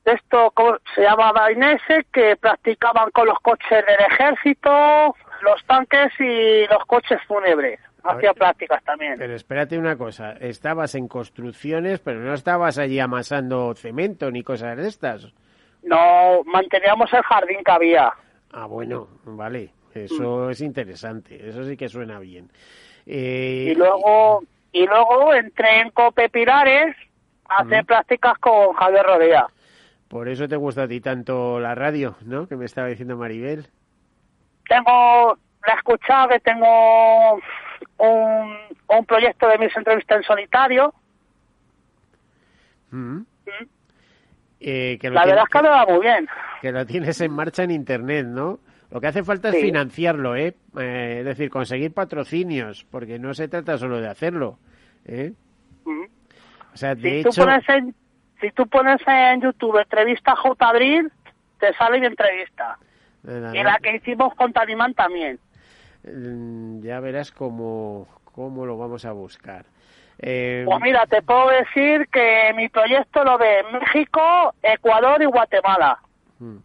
[0.05, 6.67] esto, ¿cómo se llama Dainese, que practicaban con los coches del ejército, los tanques y
[6.67, 9.15] los coches fúnebres, hacía prácticas también.
[9.17, 14.77] Pero espérate una cosa, estabas en construcciones, pero no estabas allí amasando cemento ni cosas
[14.77, 15.33] de estas.
[15.85, 18.13] No, manteníamos el jardín que había.
[18.53, 22.51] Ah, bueno, vale, eso es interesante, eso sí que suena bien.
[23.07, 24.43] Eh, y luego
[24.73, 26.97] y luego entré en Cope Pilares
[27.49, 29.47] a hacer prácticas con Javier Rodea.
[30.09, 32.47] Por eso te gusta a ti tanto la radio, ¿no?
[32.47, 33.67] Que me estaba diciendo Maribel.
[34.69, 35.37] Tengo,
[35.67, 37.35] la escuchado que tengo
[37.99, 38.57] un,
[38.89, 40.95] un proyecto de mis entrevistas en solitario.
[42.91, 43.23] Mm.
[44.65, 46.29] Eh, que lo La verdad es que va muy bien.
[46.61, 48.61] que lo tienes en marcha en internet, ¿no?
[48.93, 50.55] Lo que hace falta es financiarlo, ¿eh?
[50.79, 54.59] Eh, Es decir, conseguir patrocinios, porque no se trata solo de hacerlo,
[55.07, 55.33] ¿eh?
[55.87, 57.95] O sea, de Si tú, hecho, pones en,
[58.41, 60.69] si tú pones en YouTube entrevista J.
[60.69, 61.11] Abril,
[61.59, 62.79] te sale mi entrevista.
[63.23, 65.39] nada, Y la que hicimos con Talimán también.
[66.05, 69.65] mm, ya verás cómo, cómo lo vamos a buscar.
[70.19, 75.99] Eh, Pues mira, te puedo decir que mi proyecto lo ve México, Ecuador y Guatemala.
[76.39, 76.59] Mm.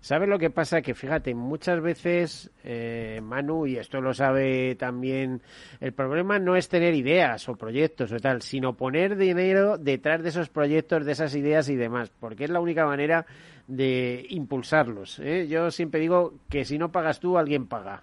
[0.00, 0.82] ¿Sabes lo que pasa?
[0.82, 5.40] Que fíjate, muchas veces, eh, Manu, y esto lo sabe también,
[5.80, 10.28] el problema no es tener ideas o proyectos o tal, sino poner dinero detrás de
[10.28, 13.24] esos proyectos, de esas ideas y demás, porque es la única manera
[13.66, 15.20] de impulsarlos.
[15.20, 15.46] ¿eh?
[15.48, 18.02] Yo siempre digo que si no pagas tú, alguien paga.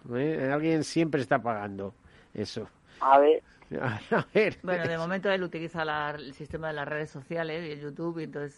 [0.51, 1.93] Alguien siempre está pagando
[2.33, 2.67] eso.
[2.99, 3.43] A ver.
[4.11, 4.57] A ver.
[4.63, 8.19] Bueno, de momento él utiliza la- el sistema de las redes sociales y el YouTube,
[8.19, 8.57] y entonces,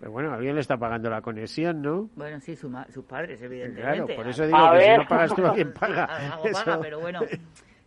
[0.00, 2.10] Pero bueno, alguien le está pagando la conexión, ¿no?
[2.16, 4.04] bueno, sí, su ma- sus padres, evidentemente.
[4.04, 4.98] Claro, por eso A digo que si ver.
[4.98, 6.04] no pagas tú, alguien paga.
[6.04, 7.20] Algo paga, pero bueno,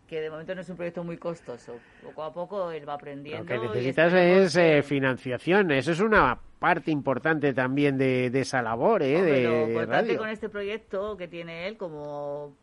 [0.07, 1.77] que de momento no es un proyecto muy costoso.
[2.03, 3.43] Poco a poco él va aprendiendo.
[3.53, 5.71] Lo que y necesitas es eh, que- financiación.
[5.71, 9.17] Eso es una parte importante también de, de esa labor, ¿eh?
[9.17, 10.17] Hombre, de, lo importante radio.
[10.19, 12.55] con este proyecto que tiene él como,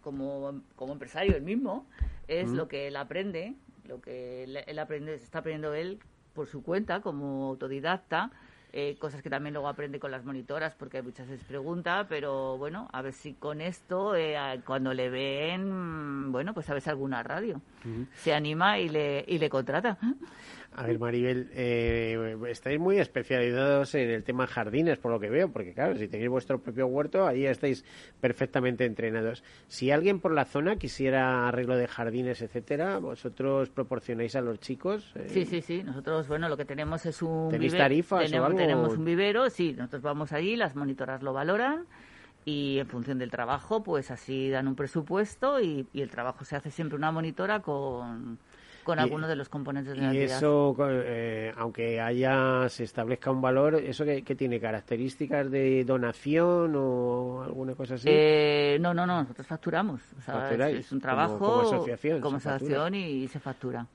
[0.00, 1.86] como, como empresario él mismo
[2.28, 2.54] es Mm.
[2.56, 3.54] lo que él aprende,
[3.86, 5.98] lo que él, él aprende, se está aprendiendo él
[6.34, 8.30] por su cuenta como autodidacta,
[8.72, 12.86] eh, cosas que también luego aprende con las monitoras, porque muchas veces pregunta, pero bueno,
[12.92, 17.22] a ver si con esto, eh, cuando le ven, bueno, pues a ver si alguna
[17.22, 17.62] radio
[18.14, 19.96] se anima y le, y le contrata.
[20.74, 25.50] A ver, Maribel, eh, estáis muy especializados en el tema jardines, por lo que veo,
[25.50, 27.84] porque claro, si tenéis vuestro propio huerto, ahí estáis
[28.20, 29.42] perfectamente entrenados.
[29.66, 35.12] Si alguien por la zona quisiera arreglo de jardines, etcétera, vosotros proporcionáis a los chicos.
[35.16, 35.82] Eh, sí, sí, sí.
[35.82, 38.58] Nosotros, bueno, lo que tenemos es un ¿Tenéis tarifas tenemos, o algo?
[38.58, 39.74] tenemos un vivero, sí.
[39.76, 41.86] Nosotros vamos allí, las monitoras lo valoran
[42.44, 46.54] y en función del trabajo, pues así dan un presupuesto y, y el trabajo se
[46.54, 48.38] hace siempre una monitora con
[48.84, 53.40] con algunos de los componentes de la y eso, eh, aunque haya se establezca un
[53.40, 54.60] valor, ¿eso qué, tiene?
[54.60, 58.08] ¿Características de donación o alguna cosa así?
[58.10, 60.00] Eh, no, no, no, nosotros facturamos.
[60.18, 63.86] O sea, es, un trabajo como, asociación, como asociación y, se factura.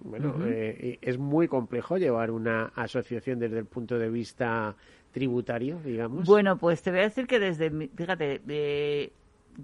[0.00, 4.74] Bueno, eh, es muy complejo llevar una asociación desde el punto de vista
[5.12, 6.26] tributario, digamos.
[6.26, 8.40] Bueno, pues te voy a decir que desde, fíjate,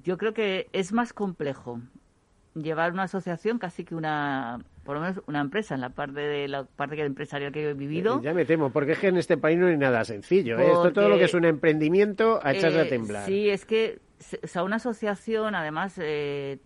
[0.04, 1.80] yo creo que es más complejo
[2.54, 6.48] llevar una asociación casi que una por lo menos una empresa en la parte de
[6.48, 9.36] la parte empresarial que he vivido eh, ya me temo porque es que en este
[9.36, 10.66] país no hay nada sencillo ¿eh?
[10.66, 14.00] esto todo lo que es un emprendimiento a echarse a eh, temblar sí es que
[14.42, 16.58] o sea una asociación además hay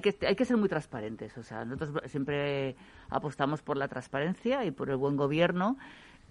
[0.00, 2.76] que hay que ser muy transparentes o sea nosotros siempre
[3.10, 5.76] apostamos por la transparencia y por el buen gobierno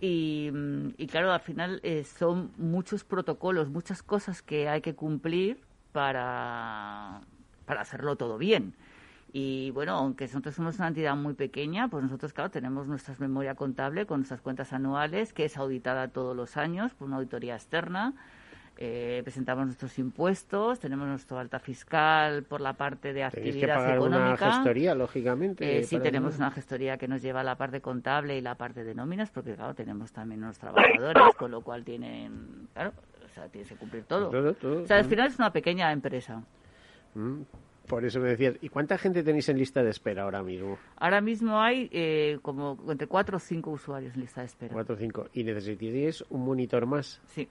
[0.01, 0.51] y,
[0.97, 1.80] y claro al final
[2.17, 5.61] son muchos protocolos muchas cosas que hay que cumplir
[5.91, 7.21] para
[7.66, 8.74] para hacerlo todo bien.
[9.38, 13.53] Y bueno, aunque nosotros somos una entidad muy pequeña, pues nosotros, claro, tenemos nuestra memoria
[13.55, 18.13] contable con nuestras cuentas anuales, que es auditada todos los años por una auditoría externa.
[18.78, 23.95] Eh, presentamos nuestros impuestos, tenemos nuestro alta fiscal por la parte de actividad que pagar
[23.95, 24.47] económica.
[24.47, 25.80] una gestoría, lógicamente.
[25.80, 28.93] Eh, sí, tenemos una gestoría que nos lleva la parte contable y la parte de
[28.93, 32.91] nóminas, porque claro, tenemos también unos trabajadores, con lo cual tienen, claro,
[33.26, 34.30] o sea, tienes que cumplir todo.
[34.30, 36.41] o sea, al final es una pequeña empresa.
[37.16, 37.41] Mm,
[37.88, 40.78] por eso me decías, ¿y cuánta gente tenéis en lista de espera ahora mismo?
[40.97, 44.74] Ahora mismo hay eh, como entre cuatro o cinco usuarios en lista de espera.
[44.74, 45.28] Cuatro o cinco.
[45.34, 47.22] ¿Y necesitaríais un monitor más?
[47.28, 47.47] Sí.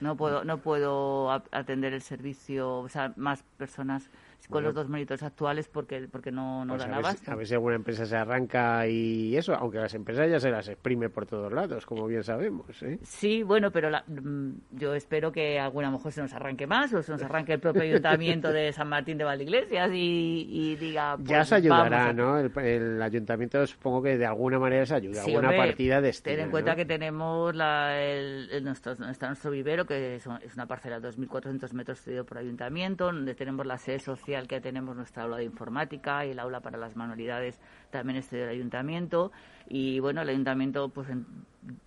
[0.00, 4.10] No puedo, no puedo atender el servicio, o sea, más personas
[4.48, 7.30] con los dos monitores actuales porque, porque no, no pues dan a abasto.
[7.30, 10.68] a ver si alguna empresa se arranca y eso, aunque las empresas ya se las
[10.68, 12.82] exprime por todos lados, como bien sabemos.
[12.82, 12.98] ¿eh?
[13.02, 17.12] Sí, bueno, pero mm, yo espero que alguna mejor se nos arranque más o se
[17.12, 21.16] nos arranque el propio ayuntamiento de San Martín de Valdeiglesias y, y diga...
[21.16, 22.38] Pues, ya se ayudará, ¿no?
[22.38, 26.74] El, ayuntamiento supongo que de alguna manera se ayuda, alguna partida de Ten en cuenta
[26.74, 32.00] que tenemos la, el, nuestro, está nuestro vivero, que es, una parcela de 2.400 metros
[32.00, 36.30] cedido por ayuntamiento, donde tenemos la sede social que tenemos nuestra aula de informática y
[36.32, 37.58] el aula para las manualidades
[37.90, 39.32] también es del ayuntamiento.
[39.68, 41.08] Y bueno el ayuntamiento pues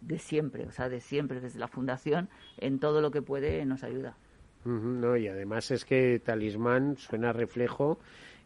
[0.02, 3.84] de siempre o sea de siempre desde la fundación en todo lo que puede nos
[3.84, 4.16] ayuda.
[4.66, 8.00] No y además es que talismán suena reflejo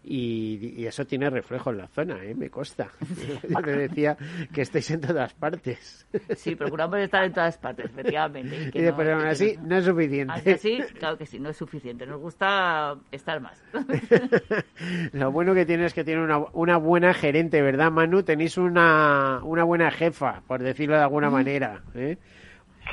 [0.07, 2.35] y, eso tiene reflejo en la zona, ¿eh?
[2.35, 2.89] me consta.
[3.49, 4.15] Yo te decía
[4.53, 6.07] que estáis en todas partes.
[6.35, 8.71] Sí, procuramos estar en todas partes, efectivamente.
[8.71, 10.53] pero aún así no, es suficiente.
[10.53, 12.05] Así, claro que sí, no es suficiente.
[12.05, 13.61] Nos gusta estar más.
[15.13, 18.23] Lo bueno que tiene es que tiene una, una buena gerente, ¿verdad, Manu?
[18.23, 21.81] Tenéis una, una buena jefa, por decirlo de alguna manera.
[21.95, 22.17] ¿eh?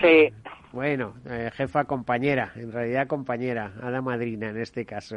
[0.01, 0.33] Sí.
[0.73, 5.17] Bueno, eh, jefa compañera, en realidad compañera, a la madrina en este caso.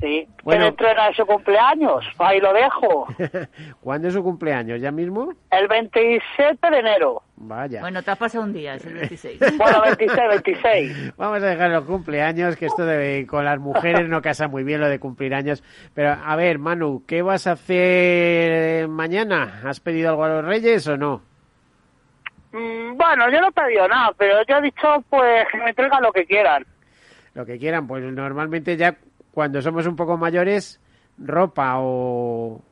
[0.00, 0.66] Sí, bueno.
[0.66, 3.06] entrega su cumpleaños, ahí lo dejo.
[3.80, 4.80] ¿Cuándo es su cumpleaños?
[4.80, 5.32] ¿Ya mismo?
[5.50, 7.22] El 27 de enero.
[7.36, 7.80] Vaya.
[7.80, 9.40] Bueno, te ha pasado un día, es el 26.
[9.58, 11.12] bueno, 26, 26.
[11.16, 14.80] Vamos a dejar los cumpleaños, que esto de, con las mujeres no casa muy bien
[14.80, 15.62] lo de cumplir años.
[15.94, 19.60] Pero, a ver, Manu, ¿qué vas a hacer mañana?
[19.64, 21.22] ¿Has pedido algo a los reyes o no?
[22.52, 26.02] Mm, bueno, yo no he pedido nada, pero yo he dicho pues que me traigan
[26.02, 26.64] lo que quieran.
[27.34, 28.94] Lo que quieran, pues normalmente ya
[29.34, 30.80] cuando somos un poco mayores,
[31.18, 32.62] ropa o,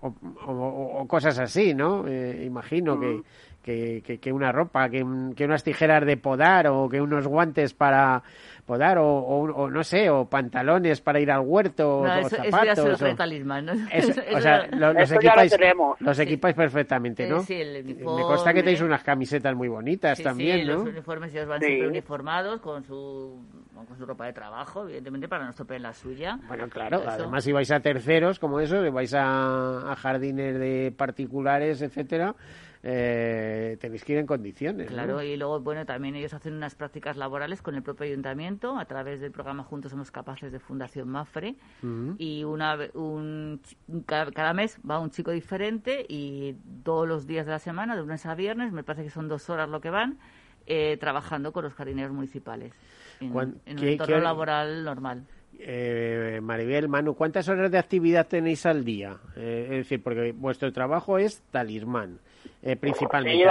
[0.00, 2.08] o, cosas así, ¿no?
[2.08, 3.22] Eh, imagino que,
[3.62, 5.04] que, que, una ropa, que,
[5.36, 8.22] que, unas tijeras de podar o que unos guantes para
[8.68, 12.78] podar o, o, no sé, o pantalones para ir al huerto no, o eso, zapatos.
[12.78, 13.72] Eso ya o, talismán, ¿no?
[14.36, 15.56] o sea, los, equipáis,
[16.00, 17.40] los equipáis perfectamente, ¿no?
[17.40, 18.22] Sí, el uniforme.
[18.22, 20.74] Me consta que tenéis unas camisetas muy bonitas también, sí, ¿no?
[20.74, 23.42] los uniformes ya van siempre uniformados con su
[23.74, 26.38] con su ropa de trabajo, evidentemente para no estropear la suya.
[26.46, 30.92] Bueno, claro, además si vais a terceros como eso, si vais a, a jardines de
[30.94, 32.34] particulares, etcétera,
[32.82, 34.90] eh, tenéis que ir en condiciones.
[34.90, 34.94] ¿no?
[34.94, 38.84] Claro, y luego, bueno, también ellos hacen unas prácticas laborales con el propio ayuntamiento a
[38.84, 41.56] través del programa Juntos Somos Capaces de Fundación Mafre.
[41.82, 42.14] Ujú.
[42.18, 43.60] Y una, un,
[44.06, 48.02] cada, cada mes va un chico diferente y todos los días de la semana, de
[48.02, 50.18] lunes a viernes, me parece que son dos horas lo que van,
[50.66, 52.74] eh, trabajando con los jardineros municipales
[53.20, 53.28] en,
[53.66, 55.24] en un entorno laboral normal.
[55.60, 59.16] Eh, Maribel, Manu, ¿cuántas horas de actividad tenéis al día?
[59.36, 62.20] Eh, es decir, porque vuestro trabajo es talismán,
[62.62, 63.44] eh, principalmente.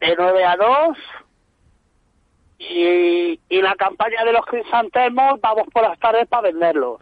[0.00, 0.98] de 9 a 2
[2.58, 7.00] y, y la campaña de los crisantemos vamos por las tardes para venderlos.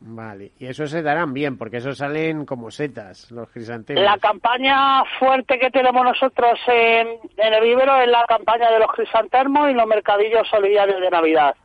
[0.00, 4.02] Vale, y eso se darán bien, porque eso salen como setas, los crisantemos.
[4.02, 8.92] La campaña fuerte que tenemos nosotros en, en el vivero es la campaña de los
[8.92, 11.56] crisantemos y los mercadillos solidarios de Navidad.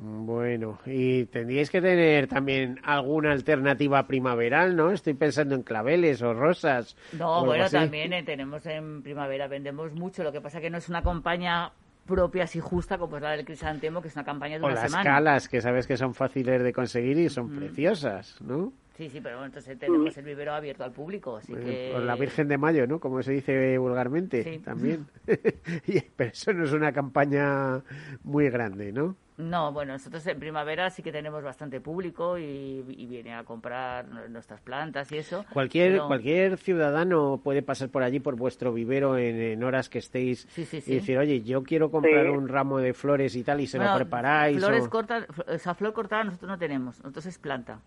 [0.00, 4.92] Bueno, y tendríais que tener también alguna alternativa primaveral, ¿no?
[4.92, 6.96] Estoy pensando en claveles o rosas.
[7.18, 7.74] No, bueno, así.
[7.76, 11.72] también eh, tenemos en primavera, vendemos mucho, lo que pasa que no es una campaña
[12.06, 14.76] propia así justa como es la del crisantemo, que es una campaña de O una
[14.76, 15.10] las semana.
[15.10, 18.72] calas, que sabes que son fáciles de conseguir y son preciosas, ¿no?
[18.96, 21.90] Sí, sí, pero bueno, entonces tenemos el vivero abierto al público, así que...
[21.92, 22.98] Por la Virgen de Mayo, ¿no?
[22.98, 24.58] Como se dice vulgarmente, Sí.
[24.58, 25.06] también.
[26.16, 27.80] Pero eso no es una campaña
[28.24, 29.14] muy grande, ¿no?
[29.38, 34.04] No, bueno, nosotros en primavera sí que tenemos bastante público y, y viene a comprar
[34.28, 35.44] nuestras plantas y eso.
[35.52, 40.00] Cualquier, pero- cualquier ciudadano puede pasar por allí, por vuestro vivero, en, en horas que
[40.00, 42.30] estéis Sí, sí, y decir, oye, yo quiero comprar Sí.
[42.32, 44.58] un ramo de flores y tal, y se Bueno, lo preparáis.
[44.58, 47.78] Flores o- cortas, o sea, flor cortada nosotros no tenemos, nosotros es planta.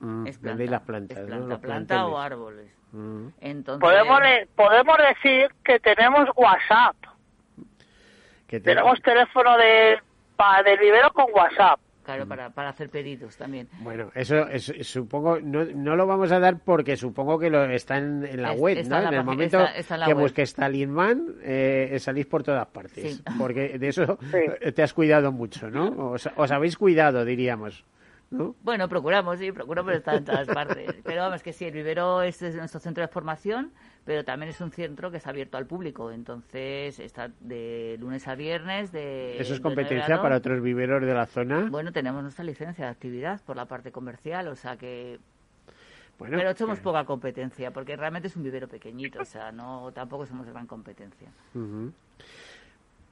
[0.00, 0.64] Mm, es planta.
[0.64, 1.18] las plantas,
[1.60, 2.66] planta, o árboles.
[2.90, 3.28] Mm.
[3.40, 6.96] Entonces, Podemos, de- podemos decir que tenemos WhatsApp.
[8.48, 10.00] Que te- Tenemos teléfono de,
[10.40, 11.78] pa- del vivero con WhatsApp.
[12.02, 13.68] claro, para, para hacer pedidos también.
[13.80, 17.98] Bueno, eso es- supongo, no, no lo vamos a dar porque supongo que lo está
[17.98, 18.96] en, en la Es- web, ¿no?
[18.96, 20.22] en la En el momento está- está en la que web.
[20.22, 23.16] busques Talismán, eh, salís por todas partes.
[23.16, 23.22] Sí.
[23.38, 24.72] Porque de eso Sí.
[24.72, 26.10] te has cuidado mucho, ¿no?
[26.12, 27.84] Os, os habéis cuidado, diríamos.
[28.30, 28.54] ¿no?
[28.62, 30.94] Bueno, procuramos, sí, procuramos estar en todas partes.
[31.04, 33.72] Pero vamos, que sí, el vivero es, es nuestro centro de formación,
[34.04, 36.10] pero también es un centro que es abierto al público.
[36.10, 38.92] Entonces, está de lunes a viernes.
[38.92, 41.68] De, Eso es competencia para otros viveros de la zona.
[41.70, 45.18] Bueno, tenemos nuestra licencia de actividad por la parte comercial, o sea que.
[46.18, 49.90] Bueno, pero somos que- poca competencia, porque realmente es un vivero pequeñito, o sea, no
[49.92, 51.28] tampoco somos de gran competencia.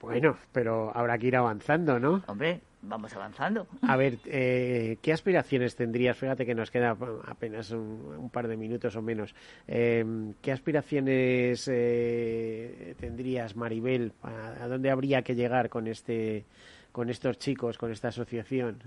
[0.01, 2.23] Bueno, pero habrá que ir avanzando, ¿no?
[2.27, 3.67] Hombre, vamos avanzando.
[3.83, 6.17] A ver, eh, ¿qué aspiraciones tendrías?
[6.17, 9.35] Fíjate que nos queda apenas un, un par de minutos o menos.
[9.67, 10.05] Eh,
[10.43, 14.13] ¿Qué aspiraciones eh, tendrías, Maribel?
[14.23, 16.45] ¿A, a dónde habría que llegar con este,
[16.93, 18.79] con estos chicos, con esta asociación?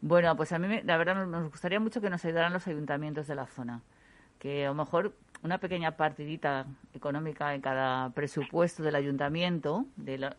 [0.00, 2.66] Bueno, pues a mí me- la verdad nos- nos gustaría mucho que nos ayudaran los
[2.66, 3.80] ayuntamientos de la zona.
[4.38, 5.12] Que a lo mejor
[5.44, 10.36] una pequeña partidita económica en cada presupuesto del ayuntamiento, de la-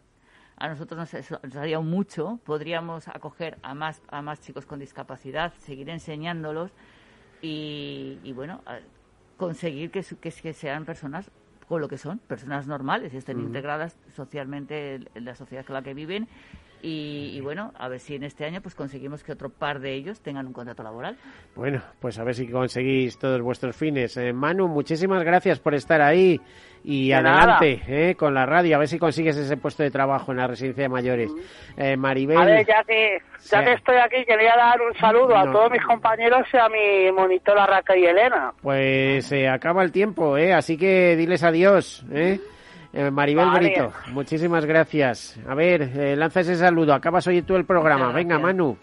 [0.57, 2.39] a nosotros nos, haría mucho.
[2.45, 6.71] Podríamos acoger a más, a más chicos con discapacidad, seguir enseñándolos
[7.41, 8.61] y, y bueno,
[9.37, 11.29] conseguir que, que, que sean personas
[11.67, 15.73] con lo que son, personas normales y estén integradas socialmente en- en la sociedad con
[15.73, 16.27] la que viven.
[16.83, 19.93] Y, y bueno, a ver si en este año pues conseguimos que otro par de
[19.93, 21.15] ellos tengan un contrato laboral.
[21.55, 24.17] Bueno, pues a ver si conseguís todos vuestros fines.
[24.17, 26.41] Eh, Manu, muchísimas gracias por estar ahí
[26.83, 30.31] y De adelante eh, con la radio, a ver si consigues ese puesto de trabajo
[30.31, 31.31] en la residencia de mayores.
[31.77, 32.37] Eh, Maribel.
[32.37, 33.19] A ver, ya que,
[33.49, 37.11] ya que estoy aquí, quería dar un saludo a todos mis compañeros y a mi
[37.13, 38.51] monitora Raca y Elena.
[38.61, 40.53] Pues se acaba el tiempo, ¿eh?
[40.53, 42.41] Así que diles adiós, ¿eh?
[42.93, 43.59] Eh, Maribel Vale.
[43.59, 45.37] Brito, muchísimas gracias.
[45.47, 46.93] A ver, eh, lanza ese saludo.
[46.93, 48.11] Acabas hoy tú el programa.
[48.11, 48.37] Venga.
[48.37, 48.77] Manu.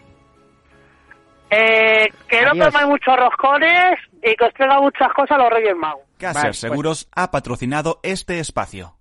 [1.49, 2.67] Eh, que no Adiós.
[2.67, 6.01] comáis muchos roscones y que os traiga muchas cosas a los Reyes Magos.
[6.17, 8.97] Caser Vale, pues- Seguros ha patrocinado este espacio.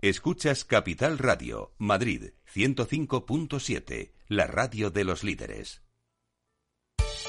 [0.00, 5.82] Escuchas Capital Radio, Madrid 105.7, la radio de los líderes.